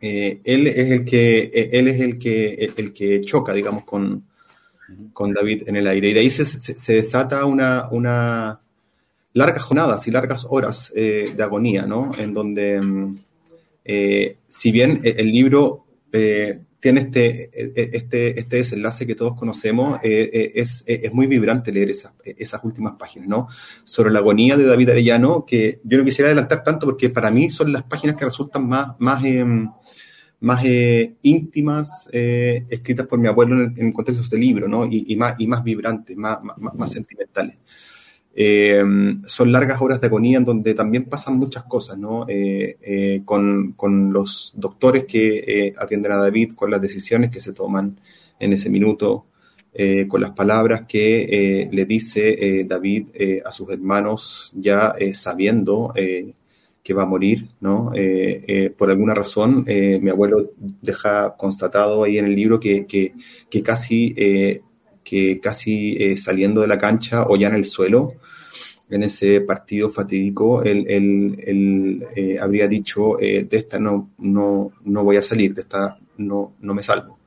[0.00, 4.27] él es el que él es el que el que choca digamos con,
[5.12, 6.10] con David en el aire.
[6.10, 8.60] Y de ahí se, desata una, una
[9.32, 12.10] largas jornadas y largas horas eh, de agonía, ¿no?
[12.18, 13.18] En donde, mm,
[13.84, 17.50] eh, si bien el, libro eh, tiene este,
[17.96, 23.28] este, este desenlace que todos conocemos, es, es, muy vibrante leer esas, esas últimas páginas,
[23.28, 23.48] ¿no?
[23.84, 27.50] Sobre la agonía de David Arellano, que yo no quisiera adelantar tanto porque para mí
[27.50, 29.68] son las páginas que resultan más, más em,
[30.40, 34.86] más eh, íntimas, eh, escritas por mi abuelo en, el, contexto de este libro, ¿no?
[34.86, 37.56] Y, más, y más vibrantes, más, más, sentimentales.
[38.40, 38.84] Eh,
[39.26, 42.26] son largas horas de agonía en donde también pasan muchas cosas, ¿no?
[43.24, 48.00] Con, con, los doctores que atienden a David, con las decisiones que se toman
[48.38, 49.26] en ese minuto,
[50.08, 53.08] con las palabras que le dice David
[53.44, 55.92] a sus hermanos, ya sabiendo
[56.88, 57.92] que va a morir, ¿no?
[57.94, 62.86] Eh, eh, por alguna razón, eh, mi abuelo deja constatado ahí en el libro que,
[62.86, 64.14] que, casi,
[65.04, 68.14] que casi saliendo de la cancha o ya en el suelo,
[68.88, 75.04] en ese partido fatídico, él, él, eh, habría dicho, eh, de esta no, no, no
[75.04, 77.18] voy a salir, de esta no, no me salvo.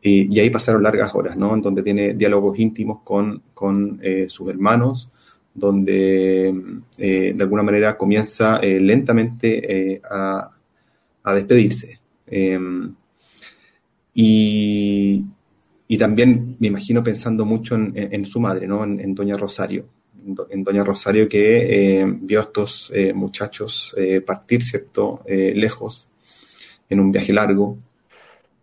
[0.00, 1.52] y ahí pasaron largas horas, ¿no?
[1.52, 5.10] En donde tiene diálogos íntimos con, con sus hermanos,
[5.54, 6.52] donde
[6.96, 10.50] de alguna manera comienza lentamente a,
[11.22, 12.00] a, despedirse.
[14.14, 15.24] y,
[15.86, 18.84] y también me imagino pensando mucho en, su madre, ¿no?
[18.84, 19.86] En, Doña Rosario.
[20.50, 25.22] En Doña Rosario que eh, vio a estos eh, muchachos eh, partir, ¿cierto?
[25.26, 26.08] lejos,
[26.88, 27.78] en un viaje largo.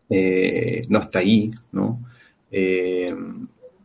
[0.10, 2.01] no está ahí, ¿no?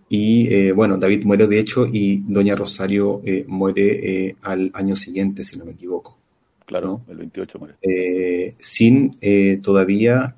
[0.08, 5.64] Y bueno, David muere de hecho y Doña Rosario muere al año siguiente, si no
[5.64, 6.16] me equivoco.
[6.64, 8.54] Claro, el 28 muere.
[8.58, 9.16] sin
[9.62, 10.36] todavía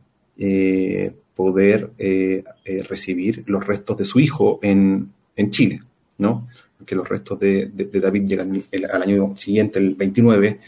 [1.38, 5.80] poder eh, eh, recibir los restos de su hijo en, en Chile,
[6.18, 6.48] ¿no?
[6.76, 8.60] Porque los restos de, David llegan
[8.92, 10.58] al año siguiente, el 29,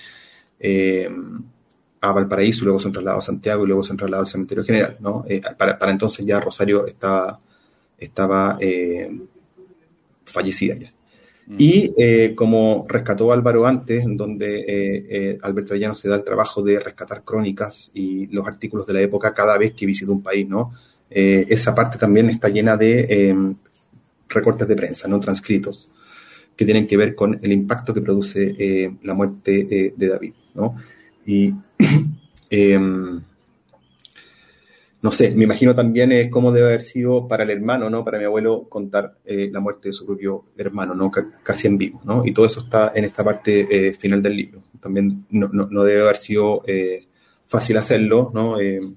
[0.60, 1.10] eh,
[2.00, 5.24] a Valparaíso, luego son trasladados a Santiago y luego son trasladados al cementerio general, ¿no?
[5.58, 7.40] Para, para, entonces ya Rosario estaba,
[8.00, 8.58] estaba
[10.24, 10.92] fallecida ya.
[11.58, 16.62] Y eh, como rescató Álvaro antes, donde eh, eh, Alberto Arellano se da el trabajo
[16.62, 20.48] de rescatar crónicas y los artículos de la época cada vez que visita un país,
[20.48, 20.72] ¿no?
[21.12, 23.56] esa parte también está llena de
[24.28, 25.18] recortes de prensa, ¿no?
[25.18, 25.90] Transcritos,
[26.54, 30.76] que tienen que ver con el impacto que produce la muerte de David, ¿no?
[31.26, 31.52] Y
[32.50, 33.20] em,
[35.02, 38.04] no sé, me imagino también eh, cómo debe haber sido para el hermano, ¿no?
[38.04, 41.10] Para mi abuelo contar eh, la muerte de su propio hermano, ¿no?
[41.42, 42.22] casi en vivo, ¿no?
[42.26, 44.62] Y todo eso está en esta parte eh, final del libro.
[44.78, 46.62] También no, no, debe haber sido
[47.46, 48.60] fácil hacerlo, ¿no?
[48.62, 48.96] y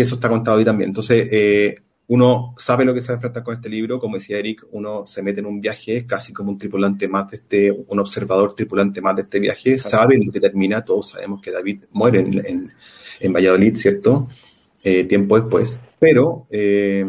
[0.00, 0.90] eso está contado ahí también.
[0.90, 4.64] Entonces, uno sabe lo que se va a enfrentar con este libro, como decía Eric,
[4.72, 8.54] uno se mete en un viaje casi como un tripulante más de este, un observador
[8.54, 12.46] tripulante más de este viaje, sabe lo que termina, todos sabemos que David muere en
[12.46, 12.72] en
[13.28, 14.28] Valladolid, ¿cierto?
[14.82, 15.78] Eh, tiempo después.
[15.98, 17.04] Pero eh,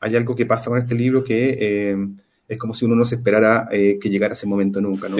[0.00, 1.96] hay algo que pasa con este libro que eh,
[2.48, 5.16] es como si uno no se esperara que llegara ese momento nunca, ¿no?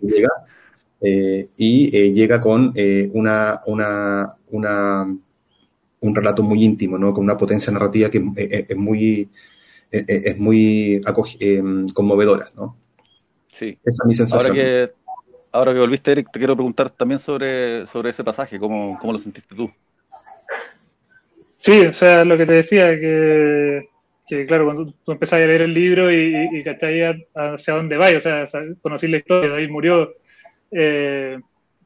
[0.00, 0.30] llega
[1.00, 2.72] y llega con
[3.12, 5.16] una, una, una,
[6.00, 7.12] un relato muy íntimo, ¿no?
[7.12, 9.28] Con una potencia narrativa que es muy,
[9.90, 11.02] es muy
[11.92, 12.76] conmovedora, ¿no?
[13.58, 13.78] Sí.
[13.84, 14.52] Esa es mi sensación.
[14.52, 14.92] Ahora que,
[15.52, 19.18] ahora que volviste, Eric, te quiero preguntar también sobre, sobre ese pasaje, ¿cómo, cómo lo
[19.18, 19.70] sentiste tú?
[21.56, 23.88] Sí, o sea, lo que te decía, que,
[24.26, 26.64] que claro, cuando tú empezás a leer el libro y, y,
[27.34, 28.44] hacia dónde va, o sea,
[28.80, 30.14] conocí la historia, ahí murió,
[30.70, 31.38] eh,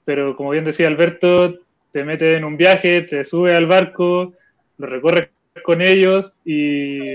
[0.05, 1.59] pero como bien decía Alberto,
[1.90, 4.35] te metes en un viaje, te sube al barco,
[4.79, 5.31] lo recorres
[5.64, 7.14] con ellos y,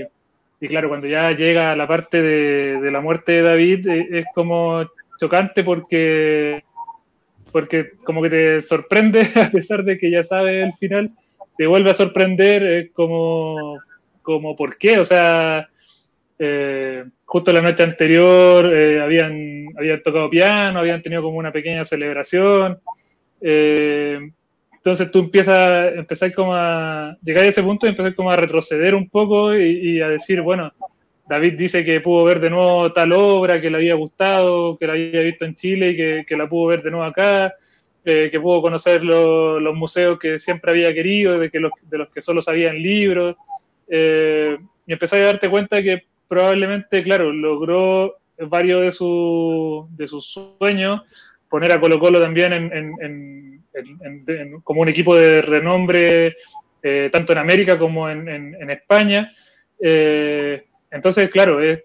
[0.60, 4.26] y claro, cuando ya llega la parte de, de la muerte de David, eh, es
[4.34, 4.84] como
[5.18, 6.64] chocante porque,
[7.52, 11.10] porque como que te sorprende, a pesar de que ya sabes el final,
[11.56, 13.78] te vuelve a sorprender eh, como,
[14.22, 15.68] como por qué, o sea,
[16.38, 21.84] eh, justo la noche anterior eh, habían, habían tocado piano, habían tenido como una pequeña
[21.84, 22.78] celebración.
[23.40, 28.94] entonces tú empiezas, empezar como a llegar a ese punto y empezar como a retroceder
[28.94, 30.72] un poco y a decir, bueno,
[31.28, 34.94] David dice que pudo ver de nuevo tal obra, que le había gustado, que la
[34.94, 37.54] había visto en Chile y que, la pudo ver de nuevo acá,
[38.04, 42.08] eh, que pudo conocer los museos que siempre había querido, de, que los, de los
[42.10, 43.36] que solo sabían libros.
[43.88, 50.32] Eh, y empezó a darte cuenta que probablemente, claro, logró varios de, su, de sus
[50.58, 51.02] sueños,
[51.48, 53.62] poner a Colo Colo también en,
[54.64, 56.36] como un equipo de renombre,
[56.82, 59.32] eh, tanto en América como en, España.
[60.90, 61.82] Entonces, claro, es,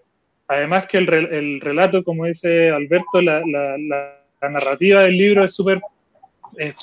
[0.48, 5.80] además que el, el relato, como dice Alberto, la, la, narrativa del libro es súper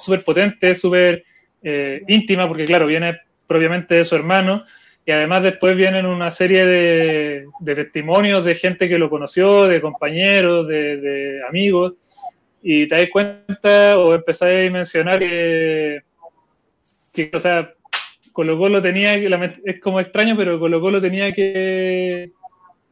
[0.02, 1.24] super potente, súper
[1.62, 4.66] eh, íntima, porque claro, viene propiamente de su hermano,
[5.06, 9.82] y además después vienen una serie de, de testimonios de gente que lo conoció, de
[9.82, 11.94] compañeros, de, de, amigos,
[12.62, 16.02] y te das cuenta o empezáis a mencionar que,
[17.12, 17.74] que o sea,
[18.32, 22.32] Colo Colo tenía, es como extraño, pero Colo Colo tenía que,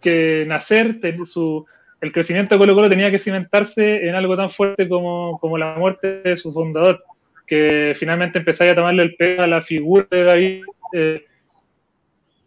[0.01, 1.65] que nacer, su,
[2.01, 6.21] el crecimiento de Colo Colo tenía que cimentarse en algo tan fuerte como, la muerte
[6.21, 7.03] de su fundador,
[7.47, 10.63] que finalmente empezáis a tomarle el peso a la figura de David.
[10.93, 11.25] Eh,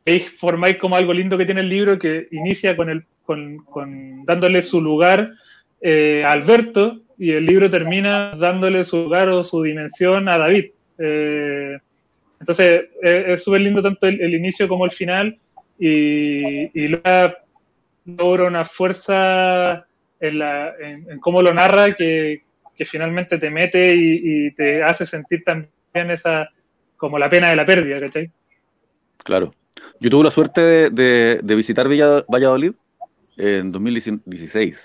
[0.04, 4.62] y formáis como algo lindo que tiene el libro que inicia con, el, con, dándole
[4.62, 5.32] su lugar
[5.80, 10.70] eh, a Alberto y el libro termina dándole su lugar o su dimensión a David.
[10.98, 11.78] Eh,
[12.42, 15.38] entonces, es súper lindo tanto el, inicio como el final
[15.78, 19.86] y, y logra una fuerza
[20.18, 22.42] en, la, en, cómo lo narra que,
[22.84, 26.48] finalmente te mete y, te hace sentir también esa,
[26.96, 28.28] como la pena de la pérdida, ¿cachai?
[29.18, 29.54] Claro.
[30.00, 32.72] Yo tuve la suerte de, de, visitar Villa, Valladolid
[33.36, 34.76] en 2016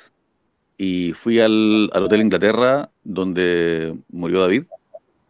[0.77, 4.65] y fui al, al, Hotel Inglaterra donde murió David.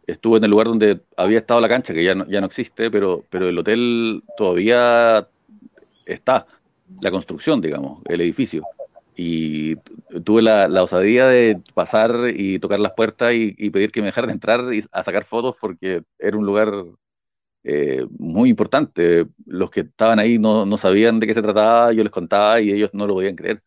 [0.08, 2.89] Estuve en el lugar donde había estado la cancha, que ya no, ya no existe,
[2.89, 5.28] pero, pero el hotel todavía
[6.05, 6.47] está,
[7.01, 8.64] la construcción, digamos, el edificio
[9.18, 9.76] y
[10.24, 14.62] tuve la, osadía de pasar y tocar las puertas y, pedir que me dejaran entrar
[14.91, 16.72] a sacar fotos porque era un lugar
[17.64, 19.28] eh, muy importante.
[19.45, 22.72] Los que estaban ahí no, no, sabían de qué se trataba, yo les contaba y
[22.72, 23.64] ellos no lo podían creer.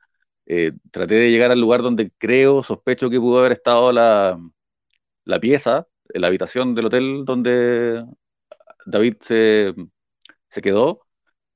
[0.46, 4.40] Eh, traté de llegar al lugar donde creo, sospecho que pudo haber estado la,
[5.24, 8.04] la pieza, la habitación del hotel donde
[8.86, 9.74] David se,
[10.48, 11.02] se quedó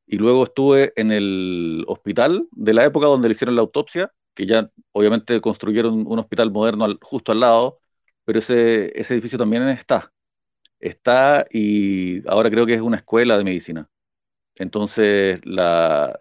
[0.06, 4.46] y luego estuve en el hospital de la época donde le hicieron la autopsia, que
[4.46, 7.80] ya obviamente construyeron un hospital moderno justo al lado,
[8.24, 10.12] pero ese, ese edificio también está.
[10.80, 13.88] Está y ahora creo que es una escuela de medicina.
[14.56, 16.20] Entonces, la,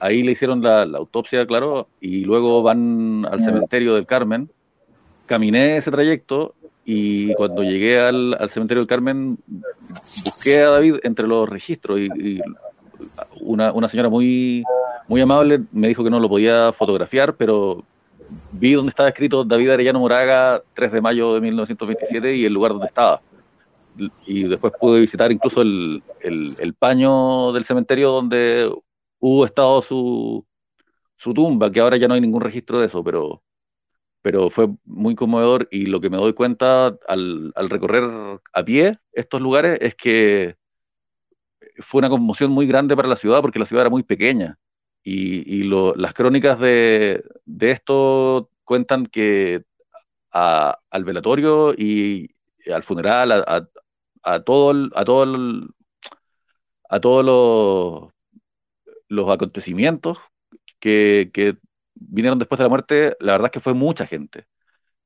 [0.00, 4.50] ahí le hicieron la, la autopsia, claro, y luego van al cementerio del Carmen.
[5.26, 6.54] Caminé ese trayecto
[6.84, 9.38] y cuando llegué al, cementerio del Carmen,
[10.24, 12.40] busqué a David entre los registros y,
[13.40, 14.64] una, una, señora muy,
[15.08, 17.84] muy amable me dijo que no lo podía fotografiar, pero
[18.52, 22.72] vi donde estaba escrito David Arellano Moraga, 3 de mayo de 1927 y el lugar
[22.72, 23.20] donde estaba.
[24.26, 28.72] Y después pude visitar incluso el, el, el paño del cementerio donde
[29.20, 30.44] hubo estado su,
[31.16, 33.42] su tumba, que ahora ya no hay ningún registro de eso, pero
[34.22, 38.04] pero fue muy conmovedor y lo que me doy cuenta al, recorrer
[38.52, 40.56] a pie estos lugares es que
[41.78, 44.58] fue una conmoción muy grande para la ciudad porque la ciudad era muy pequeña
[45.04, 45.64] y,
[45.96, 47.24] las crónicas de,
[47.60, 49.64] esto cuentan que
[50.30, 52.30] al velatorio y
[52.72, 53.68] al funeral, a,
[54.22, 55.68] a, todo, a todo
[56.88, 58.12] a todos los,
[59.08, 60.18] los acontecimientos
[60.78, 61.56] que, que
[62.08, 64.46] vinieron después de la muerte, la verdad es que fue mucha gente.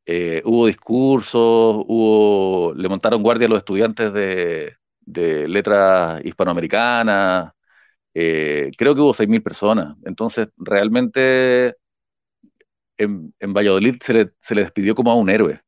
[0.06, 7.52] Eh, hubo discursos, hubo, le montaron guardia a los estudiantes de, de letras hispanoamericanas,
[8.14, 9.96] eh, creo que hubo 6.000 personas.
[10.04, 11.76] Entonces, realmente
[12.98, 15.60] en, en Valladolid se le, se le, despidió como a un héroe.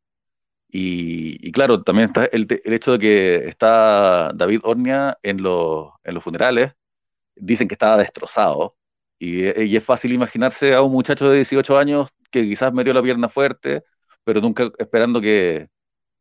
[0.70, 6.14] Y, claro, también está el, el, hecho de que está David Ornia en los, en
[6.14, 6.72] los funerales,
[7.36, 8.76] dicen que estaba destrozado,
[9.18, 9.44] y,
[9.76, 13.84] es fácil imaginarse a un muchacho de 18 años que quizás metió la pierna fuerte,
[14.24, 15.68] pero nunca esperando que,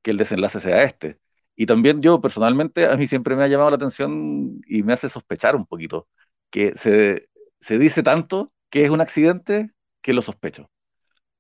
[0.02, 1.20] que el desenlace sea este.
[1.56, 5.10] Y también yo personalmente, a mí siempre me ha llamado la atención y me hace
[5.10, 6.08] sospechar un poquito,
[6.52, 7.30] que se,
[7.62, 9.72] se dice tanto que es un accidente
[10.02, 10.70] que lo sospecho.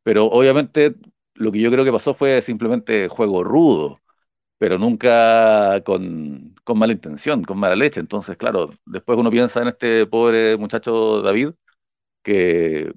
[0.03, 0.95] Pero obviamente
[1.36, 4.01] lo que yo creo que pasó fue simplemente juego rudo
[4.58, 7.99] pero nunca con, con, mala intención, con mala leche.
[7.99, 11.51] Entonces, claro, después uno piensa en este pobre muchacho David,
[12.24, 12.93] que,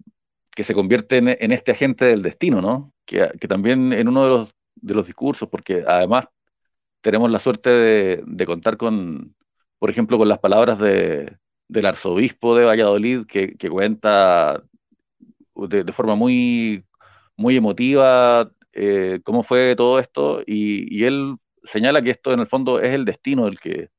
[0.53, 2.93] que se convierte en, en, este agente del destino, ¿no?
[3.07, 6.29] Que, que, también en uno de los, de los discursos, porque además
[7.03, 9.35] tenemos la suerte de, de contar con,
[9.79, 11.39] por ejemplo, con las palabras de,
[11.69, 14.63] del arzobispo de Valladolid, que, que cuenta
[15.57, 16.85] de, forma muy,
[17.37, 22.47] muy emotiva eh, cómo fue todo esto, y, y él señala que esto en el
[22.47, 23.91] fondo es el destino el que,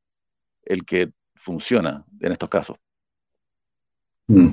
[0.64, 2.78] el que funciona en estos casos.
[4.28, 4.50] Mm.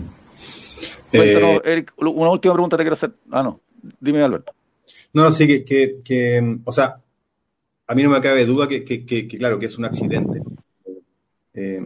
[1.12, 3.12] Eh, Eric, una última pregunta te quiero hacer.
[3.30, 3.60] Ah, no,
[4.00, 4.52] dime Alberto.
[5.12, 7.00] No, sí, que, que, que o sea,
[7.86, 10.42] a mí no me cabe duda que, que claro, que es un accidente.
[11.54, 11.82] Eh,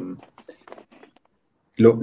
[1.77, 1.99] lo,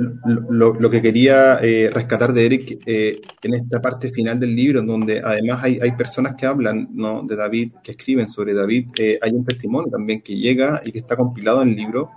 [0.50, 4.82] lo, lo, que quería eh, rescatar de Eric eh, en esta parte final del libro,
[4.82, 7.22] donde además hay, hay personas que hablan ¿no?
[7.24, 11.00] de David, que escriben sobre David, eh, hay un testimonio también que llega y que
[11.00, 12.10] está compilado en el libro,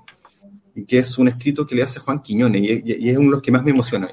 [0.74, 3.42] y que es un escrito que le hace Juan Quiñones, y, es uno de los
[3.42, 4.08] que más me emociona.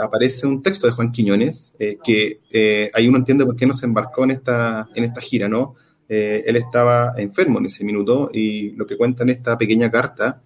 [0.00, 1.72] aparece un texto de Juan Quiñones,
[2.02, 5.76] que ahí uno entiende por qué no se embarcó en esta, en esta gira, ¿no?
[6.08, 10.42] él estaba enfermo en ese minuto, y lo que cuenta en esta pequeña carta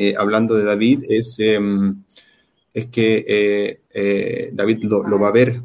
[0.00, 2.04] eh, hablando de David, es, em,
[2.72, 5.60] es que eh, eh, David lo, va a ver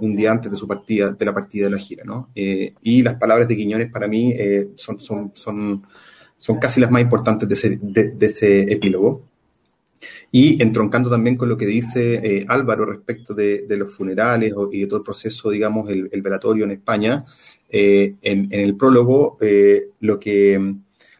[0.00, 2.30] un día antes de su partida, de la partida de la gira, ¿no?
[2.34, 4.34] y las palabras de Quiñones para mí
[4.76, 5.86] son, son, son,
[6.38, 9.26] son casi las más importantes de ese, de, ese epílogo.
[10.32, 15.00] Y entroncando también con lo que dice Álvaro respecto de, los funerales y de todo
[15.00, 17.26] el proceso, digamos, el, velatorio en España,
[17.68, 19.36] en, en, el prólogo
[20.00, 20.76] lo que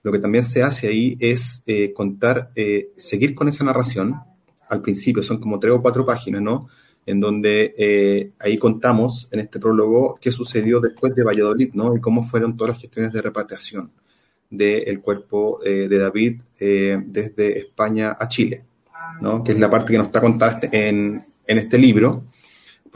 [0.06, 4.14] lo que también se hace ahí es eh, contar, eh, seguir con esa narración
[4.68, 6.68] al principio, son como tres o cuatro páginas, ¿no?
[7.04, 11.96] En donde eh, ahí contamos en este prólogo qué sucedió después de Valladolid, ¿no?
[11.96, 13.90] Y cómo fueron todas las gestiones de repatriación
[14.48, 18.62] del cuerpo de David desde España a Chile,
[19.20, 19.42] ¿no?
[19.42, 22.22] Que es la parte que nos está contada en, en este libro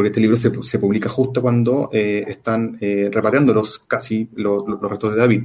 [0.01, 5.13] porque este libro se, se publica justo cuando eh, están eh, los, casi los, restos
[5.13, 5.45] de David.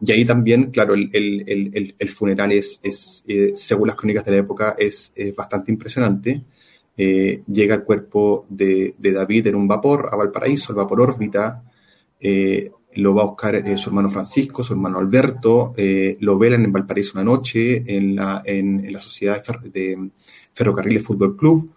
[0.00, 4.32] Y ahí también, claro, el, el, el, funeral es, es eh, según las crónicas de
[4.32, 6.42] la época, es, bastante impresionante.
[6.96, 11.62] Eh, llega el cuerpo de, de, David en un vapor a Valparaíso, el vapor órbita.
[12.94, 15.74] lo va a buscar su hermano Francisco, su hermano Alberto.
[16.20, 20.10] lo velan en Valparaíso una noche en la, en, la Sociedad de
[20.52, 21.72] Ferrocarriles Fútbol Club.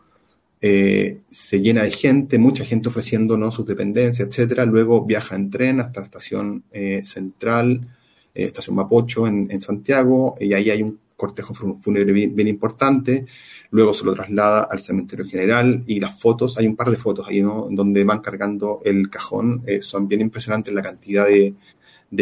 [0.63, 4.65] Eh, se llena de gente, mucha gente ofreciéndonos sus dependencias, etcétera.
[4.65, 7.87] Luego viaja en tren hasta la estación eh, central,
[8.33, 13.25] eh, estación Mapocho en, Santiago, y ahí hay un cortejo fúnebre bien, importante.
[13.69, 17.27] Luego se lo traslada al cementerio general y las fotos, hay un par de fotos
[17.27, 17.67] ahí, ¿no?
[17.69, 21.53] Donde van cargando el cajón, son bien impresionantes la cantidad de,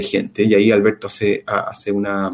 [0.04, 0.44] gente.
[0.44, 2.30] Y ahí Alberto hace, hace una,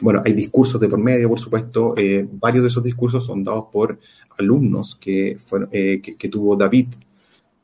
[0.00, 1.94] bueno, hay discursos de por medio, por supuesto.
[2.32, 3.98] varios de esos discursos son dados por
[4.38, 5.38] alumnos que,
[5.70, 6.88] eh, que, tuvo David,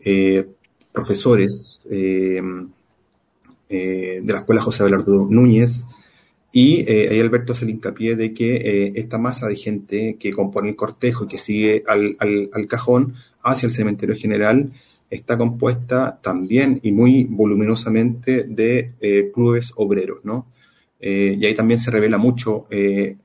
[0.01, 0.47] eh,
[0.93, 1.87] profesores
[3.73, 5.87] eh, de la Escuela José Abelardo Núñez,
[6.53, 10.77] y ahí Alberto hace el hincapié de que esta masa de gente que compone el
[10.77, 14.70] cortejo y que sigue al, al, cajón hacia el cementerio general
[15.09, 18.93] está compuesta también y muy voluminosamente de
[19.33, 20.49] clubes obreros, ¿no?
[21.01, 22.66] y ahí también se revela mucho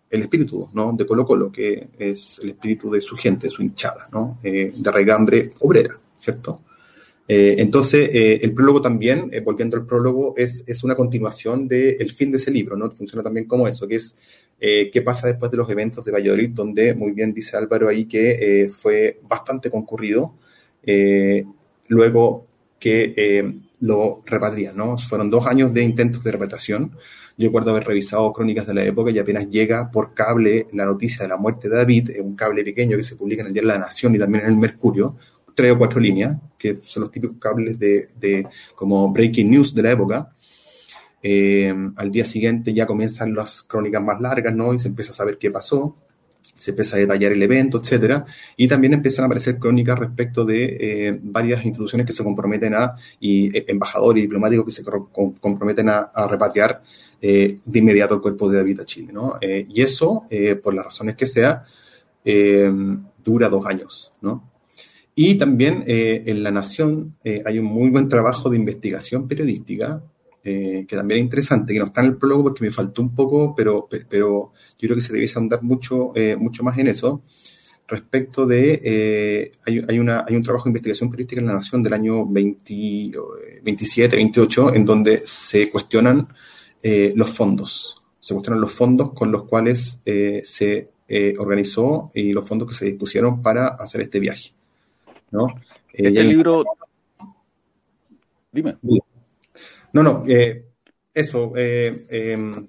[0.10, 0.93] el espíritu ¿no?
[0.93, 4.39] de Colo Colo, que es el espíritu de su gente, su hinchada, ¿no?
[4.43, 6.62] Eh, de regambre obrera, ¿cierto?
[7.28, 12.32] Eh, entonces, eh, el prólogo también, volviendo al prólogo, es, es una continuación del fin
[12.32, 12.90] de ese libro, ¿no?
[12.90, 14.16] Funciona también como eso, que es
[14.60, 18.72] qué pasa después de los eventos de Valladolid, donde muy bien dice Álvaro ahí que
[18.76, 20.34] fue bastante concurrido,
[21.90, 22.48] luego
[22.80, 24.98] que lo repatrian, ¿no?
[24.98, 26.94] Fueron dos años de intentos de repatriación,
[27.38, 31.22] yo recuerdo haber revisado crónicas de la época y apenas llega por cable la noticia
[31.22, 33.78] de la muerte de David, un cable pequeño que se publica en el Diario de
[33.78, 35.16] la Nación y también en el Mercurio,
[35.58, 38.45] tres o cuatro líneas, que son los típicos cables de, de
[38.76, 40.32] como breaking news de la época.
[41.24, 44.72] Eh, al día siguiente ya comienzan las crónicas más largas, ¿no?
[44.72, 45.97] Y se empieza a saber qué pasó,
[46.41, 48.24] se empieza a detallar el evento, etcétera,
[48.55, 52.95] y también empiezan a aparecer crónicas respecto de eh, varias instituciones que se comprometen a,
[53.20, 56.84] y eh, embajadores y diplomáticos que se comprometen a, a repatriar
[57.20, 59.12] eh, de inmediato el cuerpo de David a Chile.
[59.12, 59.38] ¿no?
[59.41, 61.66] Eh, y eso, eh, por las razones que sea,
[63.24, 64.12] dura dos años.
[64.22, 64.47] ¿no?
[65.20, 69.99] Y también en La Nación hay un muy buen trabajo de investigación periodística,
[70.43, 73.55] que también es interesante, que no está en el prólogo porque me faltó un poco,
[73.55, 77.24] pero, pero yo creo que se debiese andar mucho, mucho más en eso
[77.88, 81.93] respecto de, hay, hay, una, hay un trabajo de investigación periodística en La Nación del
[81.93, 83.11] año 20,
[83.63, 86.28] 27, 28, en donde se cuestionan
[86.82, 88.01] eh, los fondos.
[88.20, 92.76] Se cuestionan los fondos con los cuales eh, se eh, organizó y los fondos que
[92.76, 94.51] se dispusieron para hacer este viaje.
[95.32, 95.48] ¿No?
[95.92, 96.64] este libro...
[98.52, 98.78] Dime.
[99.94, 100.24] No, no,
[101.14, 102.68] eso, em,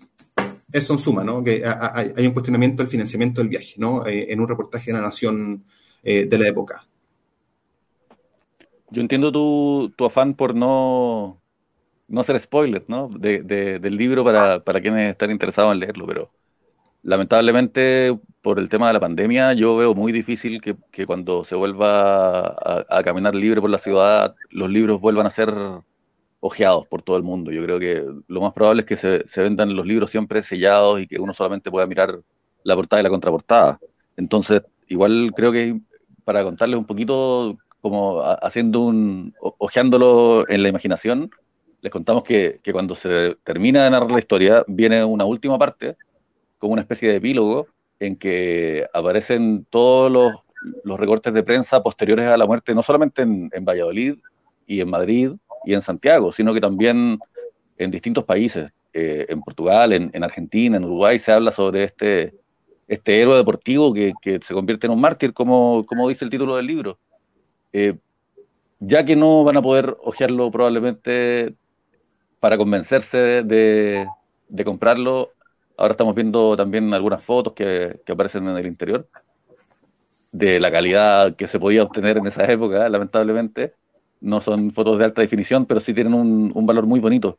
[0.72, 1.42] eso en suma, ¿no?
[1.42, 4.06] Que hay, un cuestionamiento del financiamiento del viaje, ¿no?
[4.06, 5.64] en un reportaje de la Nación
[6.02, 6.86] de la época.
[8.90, 11.40] Yo entiendo tu, tu afán por no
[12.08, 13.08] no hacer spoilers, ¿no?
[13.08, 16.30] De, del libro para, para quienes están interesados en leerlo, pero
[17.02, 21.54] lamentablemente por el tema de la pandemia yo veo muy difícil que, que cuando se
[21.54, 22.48] vuelva
[22.88, 25.52] a, caminar libre por la ciudad los libros vuelvan a ser
[26.40, 27.50] ojeados por todo el mundo.
[27.50, 31.00] Yo creo que lo más probable es que se, se vendan los libros siempre sellados
[31.00, 32.20] y que uno solamente pueda mirar
[32.62, 33.80] la portada y la contraportada.
[34.16, 35.80] Entonces, igual creo que
[36.24, 41.30] para contarles un poquito, como haciendo un, ojeándolo en la imaginación,
[41.80, 45.96] les contamos que, cuando se termina de narrar la historia, viene una última parte,
[46.58, 47.66] como una especie de epílogo,
[48.00, 53.64] en que aparecen todos los, recortes de prensa posteriores a la muerte, no solamente en,
[53.64, 54.16] Valladolid
[54.66, 55.32] y en Madrid
[55.64, 57.18] y en Santiago, sino que también
[57.76, 62.34] en distintos países, eh, en Portugal, en, Argentina, en Uruguay, se habla sobre este,
[62.88, 66.66] este héroe deportivo que, se convierte en un mártir, como, como dice el título del
[66.66, 66.98] libro.
[67.72, 67.94] Eh,
[68.80, 71.54] ya que no van a poder hojearlo probablemente
[72.40, 74.06] para convencerse de,
[74.64, 75.30] comprarlo.
[75.78, 79.08] Ahora estamos viendo también algunas fotos que, aparecen en el interior
[80.32, 83.74] de la calidad que se podía obtener en esa época, lamentablemente.
[84.20, 87.38] No son fotos de alta definición, pero sí tienen un, valor muy bonito.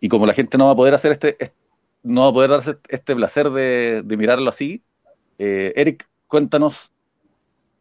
[0.00, 1.52] Y como la gente no va a poder hacer este,
[2.02, 4.82] no va a poder darse este placer de, mirarlo así,
[5.38, 6.92] eh, Eric, cuéntanos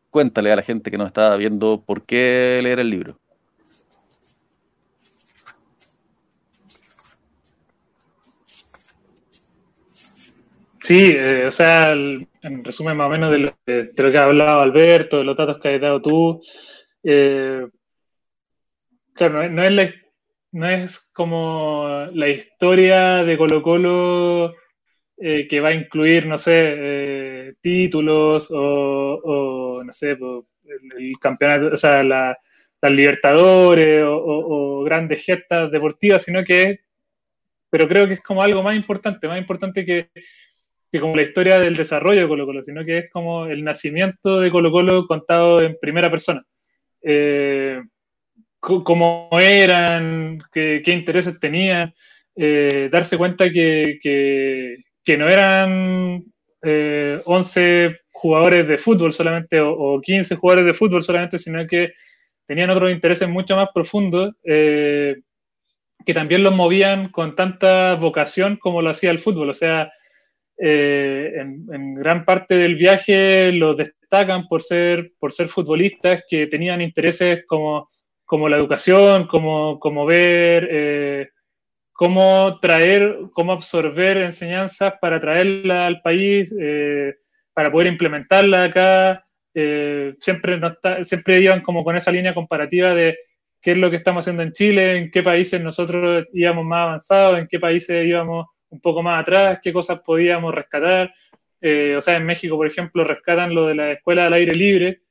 [0.10, 3.20] cuéntale a la gente que nos está viendo por qué leer el libro.
[10.88, 13.54] Sí, eh, o sea, en resumen más o menos de lo,
[14.12, 16.42] que ha hablado Alberto, de los datos que has dado tú,
[17.04, 17.68] eh,
[19.14, 19.96] claro, no, es
[20.54, 24.56] no es como la historia de Colo Colo
[25.18, 30.56] eh, que va a incluir, no sé, títulos o, no sé, pues,
[30.98, 32.38] el, campeonato, o sea, la,
[32.82, 36.80] las Libertadores o, o, grandes gestas deportivas, sino que,
[37.70, 40.12] pero creo que es como algo más importante, más importante que
[40.92, 44.40] que como la historia del desarrollo de Colo Colo, sino que es como el nacimiento
[44.40, 46.44] de Colo Colo contado en primera persona.
[47.02, 47.82] Eh,
[48.60, 51.94] cómo eran, qué, intereses tenían,
[52.36, 56.24] eh, darse cuenta que, que, no eran
[56.62, 61.94] 11 eh, jugadores de fútbol solamente o, 15 jugadores de fútbol solamente, sino que
[62.46, 68.90] tenían otros intereses mucho más profundos que también los movían con tanta vocación como lo
[68.90, 69.50] hacía el fútbol.
[69.50, 69.92] O sea,
[70.60, 76.82] eh, en, gran parte del viaje los destacan por ser, por ser futbolistas que tenían
[76.82, 77.90] intereses como,
[78.26, 81.30] como la educación, como, como ver, eh,
[81.94, 87.16] cómo traer, cómo absorber enseñanzas para traerla al país, eh,
[87.54, 89.24] para poder implementarla acá.
[90.20, 90.60] siempre,
[91.04, 93.18] siempre iban como con esa línea comparativa de
[93.62, 97.40] qué es lo que estamos haciendo en Chile, en qué países nosotros íbamos más avanzados,
[97.40, 101.14] en qué países íbamos un poco más atrás, qué cosas podíamos rescatar.
[101.62, 105.02] Eh, o sea, en México, por ejemplo, rescatan lo de la escuela al aire libre,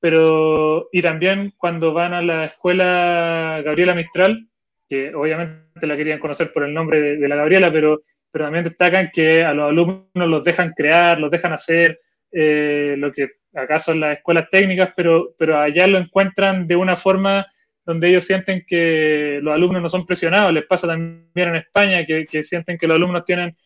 [0.00, 4.48] pero y también cuando van a la escuela Gabriela Mistral,
[4.88, 9.10] que obviamente la querían conocer por el nombre de, la Gabriela, pero, pero también destacan
[9.12, 12.00] que a los alumnos los dejan crear, los dejan hacer
[12.30, 16.96] eh, lo que acá son las escuelas técnicas, pero, pero allá lo encuentran de una
[16.96, 17.46] forma
[17.84, 20.52] donde ellos sienten que los alumnos no son presionados.
[20.52, 23.56] Les pasa también en España que, sienten que los alumnos tienen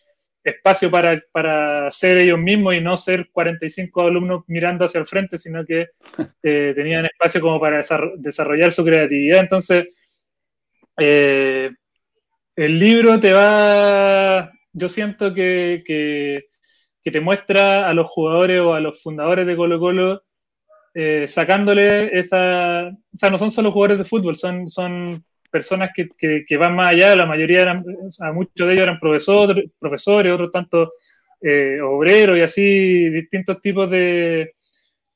[0.42, 5.36] espacio para, para, ser ellos mismos y no ser 45 alumnos mirando hacia el frente,
[5.36, 5.88] sino que
[6.42, 7.82] eh, tenían espacio como para
[8.16, 9.40] desarrollar su creatividad.
[9.40, 9.88] Entonces,
[10.98, 11.70] eh,
[12.56, 16.46] el libro te va, yo siento que, que,
[17.04, 20.22] que, te muestra a los jugadores o a los fundadores de Colo Colo
[21.00, 26.08] eh, sacándole esa, o sea, no son solo jugadores de fútbol, son, son personas que,
[26.44, 30.94] que, van más allá, la mayoría eran, o muchos de ellos eran profesores, otros tanto
[31.40, 34.50] eh, obreros y así, distintos tipos de,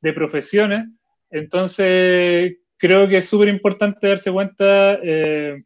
[0.00, 0.86] de profesiones.
[1.28, 5.64] Entonces, creo que es súper importante darse cuenta eh,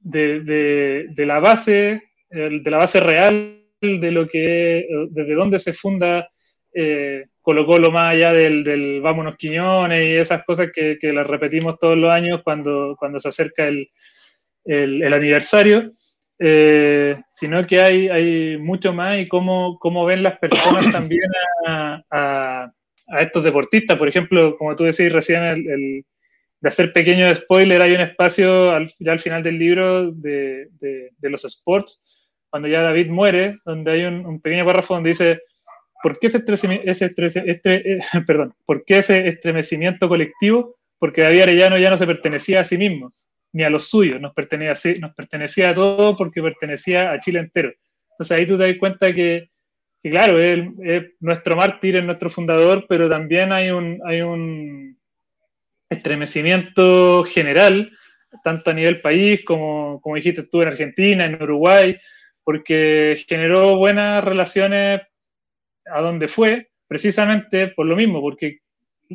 [0.00, 6.28] de, de, la base, de la base real de lo que, desde dónde se funda
[7.42, 11.78] colocó lo más allá del, del, vámonos Quiñones y esas cosas que, que, las repetimos
[11.78, 13.88] todos los años cuando, cuando se acerca el,
[14.64, 15.92] el, aniversario,
[16.38, 21.30] eh, sino que hay, hay mucho más y cómo, cómo ven las personas también
[21.66, 22.72] a, a,
[23.20, 23.96] estos deportistas.
[23.98, 26.04] Por ejemplo, como tú decís recién, el,
[26.60, 31.10] de hacer pequeño spoiler, hay un espacio al, ya al final del libro de, de,
[31.16, 35.40] de los sports, cuando ya David muere, donde hay un, un pequeño párrafo donde dice
[36.02, 36.42] ¿Por qué ese,
[36.84, 37.14] ese,
[37.46, 40.76] este, eh, perdón, ¿por qué ese estremecimiento colectivo?
[40.98, 43.12] Porque David Arellano ya no se pertenecía a sí mismo,
[43.52, 47.72] ni a los suyos, nos pertenecía, nos pertenecía a todos porque pertenecía a Chile entero.
[48.12, 49.48] Entonces ahí tú te das cuenta que,
[50.02, 50.68] claro, es
[51.20, 54.98] nuestro mártir, es nuestro fundador, pero también hay un, hay un
[55.88, 57.90] estremecimiento general,
[58.44, 61.98] tanto a nivel país como, como dijiste tú en Argentina, en Uruguay,
[62.44, 65.00] porque generó buenas relaciones
[65.86, 68.58] a dónde fue, precisamente por lo mismo, porque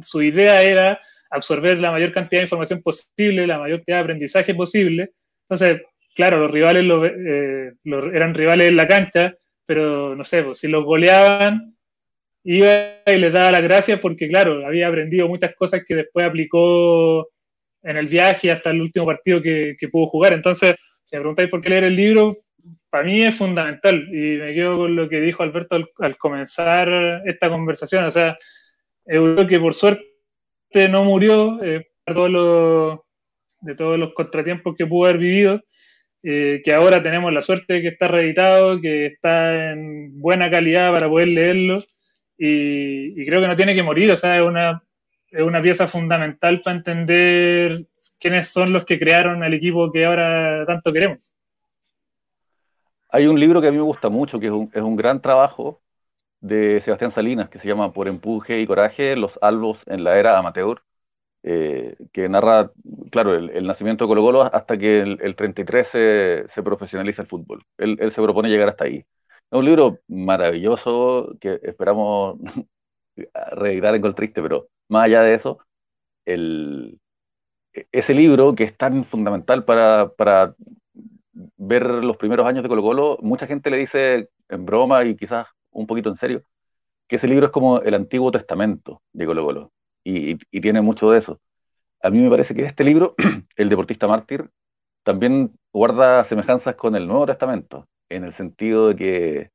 [0.01, 0.99] su idea era
[1.29, 5.11] absorber la mayor cantidad de información posible, la mayor cantidad de aprendizaje posible.
[5.41, 5.81] Entonces,
[6.15, 9.35] claro, los rivales eh, eran rivales en la cancha,
[9.65, 11.75] pero no sé, pues, si los goleaban,
[12.43, 12.69] iba
[13.05, 17.27] y les daba las gracias porque, claro, había aprendido muchas cosas que después aplicó
[17.83, 20.33] en el viaje hasta el último partido que, que pudo jugar.
[20.33, 22.37] Entonces, si me preguntáis por qué leer el libro,
[22.89, 27.49] para mí es fundamental y me quedo con lo que dijo Alberto al, comenzar esta
[27.49, 28.05] conversación.
[28.05, 28.37] O sea,
[29.03, 30.05] creo que por suerte
[30.89, 32.99] no murió eh, todos los,
[33.61, 35.63] de todos los contratiempos que pudo haber vivido,
[36.23, 40.91] eh, que ahora tenemos la suerte de que está reeditado, que está en buena calidad
[40.91, 41.79] para poder leerlo
[42.37, 44.11] y, y creo que no tiene que morir.
[44.11, 44.83] O sea, es una,
[45.29, 47.85] es una pieza fundamental para entender
[48.19, 51.35] quiénes son los que crearon el equipo que ahora tanto queremos.
[53.15, 55.21] Hay un libro que a mí me gusta mucho, que es un, es un gran
[55.21, 55.81] trabajo
[56.41, 60.37] de Sebastián Salinas que se llama Por empuje y coraje, los albos en la era
[60.37, 60.83] amateur,
[61.43, 62.71] eh, que narra,
[63.11, 67.29] claro, el, nacimiento de Colo Colo hasta que el, el 33 se, se, profesionaliza el
[67.29, 67.63] fútbol.
[67.77, 68.97] Él, se propone llegar hasta ahí.
[68.97, 72.37] Es un libro maravilloso que esperamos
[73.53, 75.59] reeditar en Coltriste, pero más allá de eso,
[76.25, 76.99] el,
[77.91, 80.55] ese libro que es tan fundamental para, para
[81.57, 85.47] ver los primeros años de Colo Colo, mucha gente le dice en broma y quizás
[85.71, 86.43] un poquito en serio,
[87.07, 89.71] que ese libro es como el Antiguo Testamento de Colo Colo
[90.03, 91.41] y, tiene mucho de eso.
[92.01, 93.15] A mí me parece que este libro,
[93.57, 94.49] El Deportista Mártir,
[95.03, 99.51] también guarda semejanzas con el Nuevo Testamento, en el sentido de que,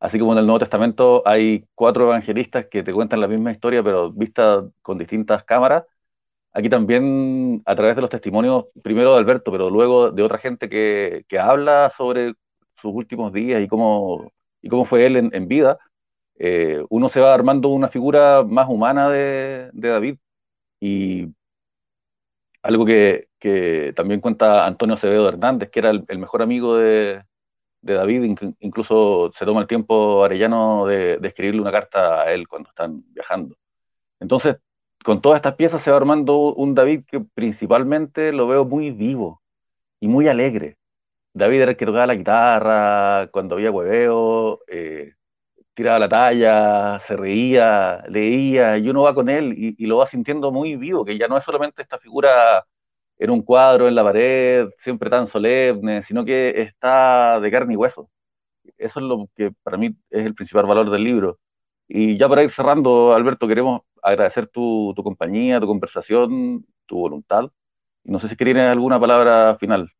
[0.00, 3.82] así como en el Nuevo Testamento hay cuatro evangelistas que te cuentan la misma historia,
[3.82, 5.84] pero vista con distintas cámaras,
[6.52, 10.68] aquí también a través de los testimonios, primero de Alberto, pero luego de otra gente
[10.68, 12.34] que, que habla sobre
[12.80, 15.78] sus últimos días y cómo, y cómo fue él en, vida,
[16.38, 20.18] eh, uno se va armando una figura más humana de, David.
[20.80, 21.28] Y
[22.62, 23.28] algo que,
[23.96, 27.22] también cuenta Antonio Acevedo Hernández, que era el, mejor amigo de,
[27.82, 32.68] David, incluso se toma el tiempo Arellano de, de, escribirle una carta a él cuando
[32.68, 33.56] están viajando.
[34.20, 34.56] Entonces,
[35.04, 39.42] con todas estas piezas se va armando un David que principalmente lo veo muy vivo
[40.00, 40.78] y muy alegre.
[41.34, 45.14] David era el que tocaba la guitarra, cuando había hueveo, eh,
[45.74, 50.52] tiraba la talla, se reía, leía, y uno va con él y, lo va sintiendo
[50.52, 52.66] muy vivo, que ya no es solamente esta figura
[53.18, 57.76] en un cuadro en la pared, siempre tan solemne, sino que está de carne y
[57.76, 58.10] hueso.
[58.78, 61.38] Eso es lo que para mí es el principal valor del libro.
[61.94, 67.50] Y ya para ir cerrando, Alberto, queremos agradecer tu, tu compañía, tu conversación, tu voluntad.
[68.04, 69.90] No sé si querías alguna palabra final.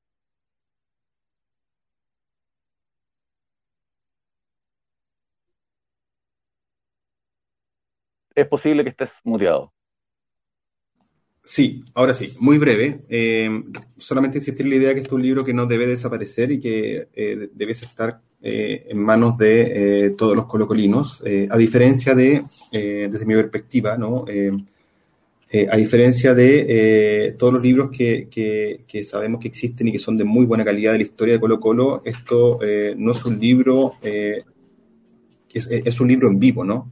[8.34, 9.72] es posible que estés muteado.
[11.44, 13.04] Sí, ahora sí, muy breve.
[13.08, 13.50] Eh,
[13.96, 16.60] solamente insistir en la idea que este es un libro que no debe desaparecer y
[16.60, 23.26] que eh, debe estar eh, en manos de todos los colocolinos, a diferencia de, desde
[23.26, 24.24] mi perspectiva, ¿no?
[25.70, 30.24] a diferencia de todos los libros que, que, sabemos que existen y que son de
[30.24, 32.58] muy buena calidad de la historia de Colo Colo, esto
[32.96, 36.90] no es un libro, es, es un libro en vivo, ¿no?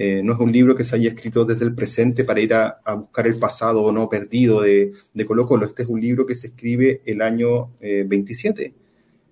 [0.00, 2.78] Eh, no es un libro que se haya escrito desde el presente para ir a,
[2.94, 5.66] buscar el pasado o no perdido de, de, Colo Colo.
[5.66, 8.74] Este es un libro que se escribe el año 27,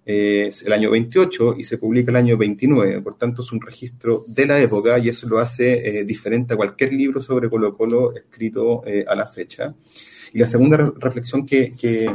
[0.06, 3.02] eh, el año 28 y se publica el año 29.
[3.02, 6.56] Por tanto, es un registro de la época y eso lo hace eh, diferente a
[6.56, 9.74] cualquier libro sobre Colo Colo escrito a la fecha.
[10.32, 12.08] Y la segunda reflexión que, que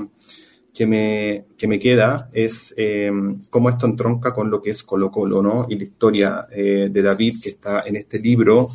[0.73, 3.11] que me, que me queda es eh,
[3.49, 5.65] cómo esto entronca con lo que es Colo Colo, ¿no?
[5.69, 8.69] Y la historia eh, de David que está en este libro,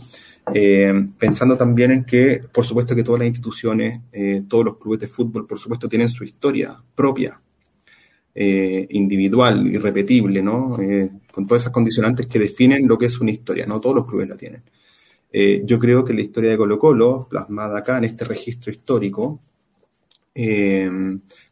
[0.52, 4.00] eh, pensando también en que, por supuesto que todas las instituciones,
[4.46, 7.40] todos los clubes de fútbol, por supuesto, tienen su historia propia,
[8.38, 10.76] individual, irrepetible, ¿no?
[11.32, 13.80] con todas esas condicionantes que definen lo que es una historia, ¿no?
[13.80, 14.62] Todos los clubes la tienen.
[15.64, 19.40] yo creo que la historia de Colo Colo, plasmada acá en este registro histórico,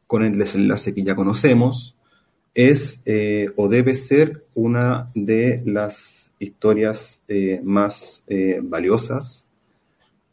[0.07, 1.95] con el desenlace que ya conocemos,
[2.55, 9.45] es eh, o debe ser una de las historias eh, más eh, valiosas,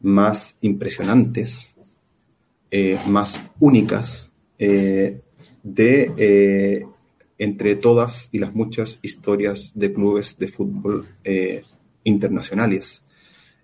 [0.00, 1.74] más impresionantes,
[3.06, 4.30] más únicas
[5.62, 6.86] de
[7.38, 11.06] entre todas y las muchas historias de clubes de fútbol
[12.04, 13.02] internacionales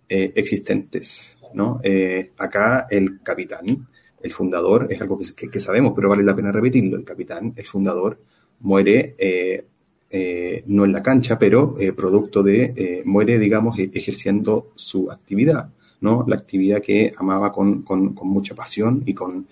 [0.09, 1.36] existentes.
[1.55, 1.80] ¿no?
[2.36, 3.88] acá el capitán
[4.22, 8.18] el fundador, es algo que, sabemos, pero vale la pena repetirlo, el capitán, el fundador,
[8.61, 9.64] muere eh,
[10.11, 15.70] eh, no en la cancha, pero eh, producto de, muere, digamos, e, ejerciendo su actividad,
[16.01, 16.24] ¿no?
[16.26, 17.84] La actividad que amaba con,
[18.22, 19.46] mucha pasión y, con,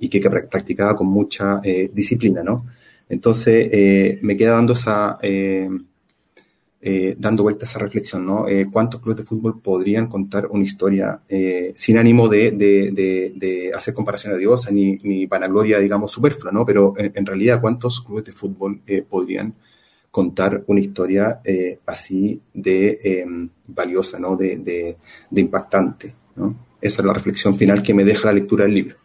[0.00, 1.60] y que, practicaba con mucha
[1.92, 2.66] disciplina, ¿no?
[3.08, 5.18] Entonces, me queda dando esa
[6.82, 8.48] eh, dando vuelta a esa reflexión, ¿no?
[8.48, 13.92] Eh, ¿Cuántos clubes de fútbol podrían contar una historia eh, sin ánimo de, de, hacer
[13.92, 16.64] comparación a Dios ni, ni vanagloria, digamos, superflua, ¿no?
[16.64, 18.80] Pero en, realidad, ¿cuántos clubes de fútbol
[19.10, 19.54] podrían
[20.10, 21.40] contar una historia
[21.84, 24.36] así de em, valiosa, ¿no?
[24.36, 24.96] De,
[25.32, 26.56] impactante, ¿no?
[26.80, 28.96] Esa es la reflexión final que me deja la lectura del libro.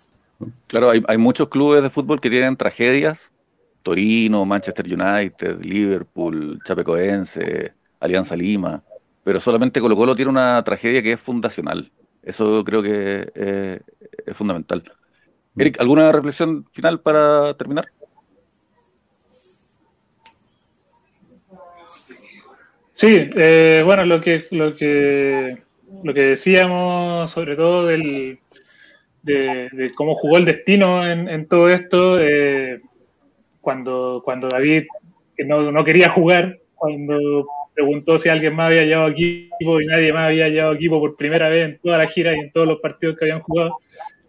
[0.68, 3.32] Claro, hay, hay muchos clubes de fútbol que tienen tragedias
[3.86, 8.82] Torino, Manchester United, Liverpool, Chapecoense, Alianza Lima,
[9.24, 11.92] pero solamente Colo Colo tiene una tragedia que es fundacional.
[12.24, 13.80] Eso creo que eh,
[14.26, 14.84] es fundamental.
[15.56, 17.86] Eric, ¿alguna reflexión final para terminar?
[22.92, 25.62] Sí, eh, bueno, lo que, lo que
[26.04, 28.40] lo que decíamos, sobre todo del,
[29.26, 32.82] de, cómo jugó el destino en, todo esto, eh,
[33.62, 34.84] cuando, cuando David
[35.40, 40.28] no, no quería jugar, cuando preguntó si alguien más había llevado equipo y nadie más
[40.28, 43.18] había llevado equipo por primera vez en toda la gira y en todos los partidos
[43.18, 43.78] que habían jugado.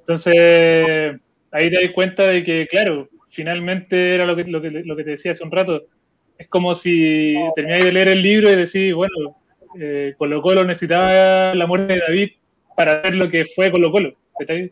[0.01, 1.17] Entonces,
[1.53, 5.05] ahí te das cuenta de que, claro, finalmente era lo que, lo que, lo que
[5.05, 5.85] te decía hace un rato.
[6.39, 9.37] Es como si termináis de leer el libro y decís, bueno,
[9.79, 12.31] eh, Colo Colo necesitaba la muerte de David
[12.77, 14.15] para ver lo que fue Colo Colo.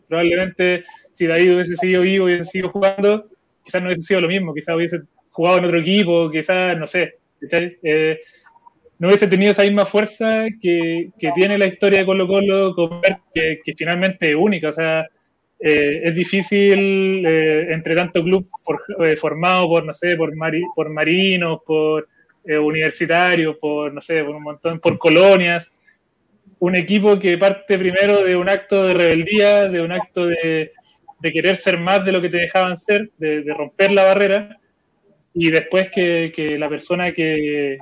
[0.07, 3.29] Probablemente si David hubiese seguido vivo hubiese seguido jugando,
[3.63, 5.01] quizás no hubiese sido lo mismo, quizás hubiese
[5.31, 7.15] jugado en otro equipo, quizás, no sé,
[7.51, 8.19] eh,
[8.99, 13.01] no hubiese tenido esa misma fuerza que, tiene la historia de Colo Colo,
[13.33, 14.69] que, que finalmente es única.
[14.69, 15.05] O sea,
[15.59, 18.45] eh, es difícil eh, entre tanto club
[19.03, 20.31] eh, formado por, no sé, por,
[20.75, 22.07] por marinos, por
[22.47, 25.75] universitarios, por, no sé, por un montón, por colonias,
[26.59, 30.71] un equipo que parte primero de un acto de rebeldía, de un acto de,
[31.21, 34.57] querer ser más de lo que te dejaban ser, de, romper la barrera,
[35.33, 37.79] y después que, que la persona que,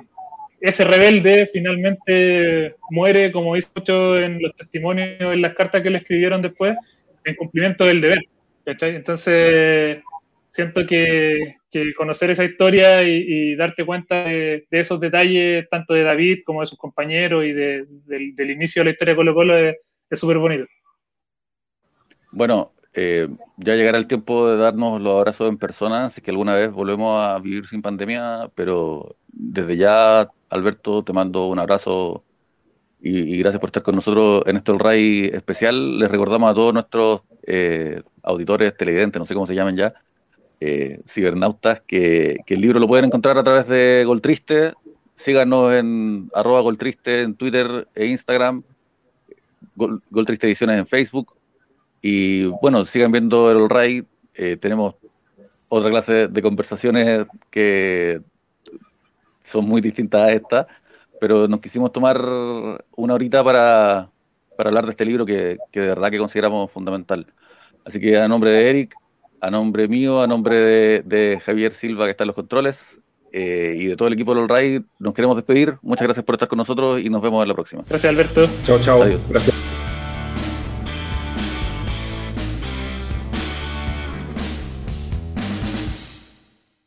[0.64, 5.98] ese rebelde finalmente muere, como dice mucho en los testimonios, en las cartas que le
[5.98, 6.74] escribieron después,
[7.22, 8.20] en cumplimiento del deber.
[8.64, 9.98] Entonces,
[10.48, 11.56] siento que,
[11.96, 16.78] conocer esa historia y, darte cuenta de, esos detalles, tanto de David como de sus
[16.78, 19.76] compañeros y del, inicio de la historia de Colo Colo, es
[20.20, 20.66] súper bonito.
[22.32, 26.54] Bueno, eh, ya llegará el tiempo de darnos los abrazos en persona, así que alguna
[26.54, 32.24] vez volvemos a vivir sin pandemia, pero desde ya, Alberto, te mando un abrazo
[33.00, 35.98] y, gracias por estar con nosotros en este RAI especial.
[35.98, 39.92] Les recordamos a todos nuestros eh, auditores, televidentes, no sé cómo se llaman ya,
[40.60, 44.74] eh, cibernautas, que, el libro lo pueden encontrar a través de Goltriste.
[45.16, 48.62] Síganos en arroba Goltriste en Twitter e Instagram,
[50.10, 51.34] Goltriste Ediciones en Facebook.
[52.02, 54.04] Y bueno, sigan viendo el RAI.
[54.34, 54.94] Eh, tenemos
[55.68, 58.20] otra clase de conversaciones que
[59.44, 60.68] son muy distintas a esta
[61.24, 62.20] pero nos quisimos tomar
[62.96, 64.10] una horita para,
[64.58, 67.26] hablar de este libro que, de verdad que consideramos fundamental.
[67.82, 68.94] Así que a nombre de Eric,
[69.44, 72.76] a nombre mío, a nombre de, Javier Silva que está en los controles
[73.32, 75.76] eh, y de todo el equipo de All nos queremos despedir.
[75.82, 77.82] Muchas gracias por estar con nosotros y nos vemos en la próxima.
[77.86, 78.48] Gracias Alberto.
[78.64, 79.00] Chao, chao.
[79.28, 79.93] Gracias.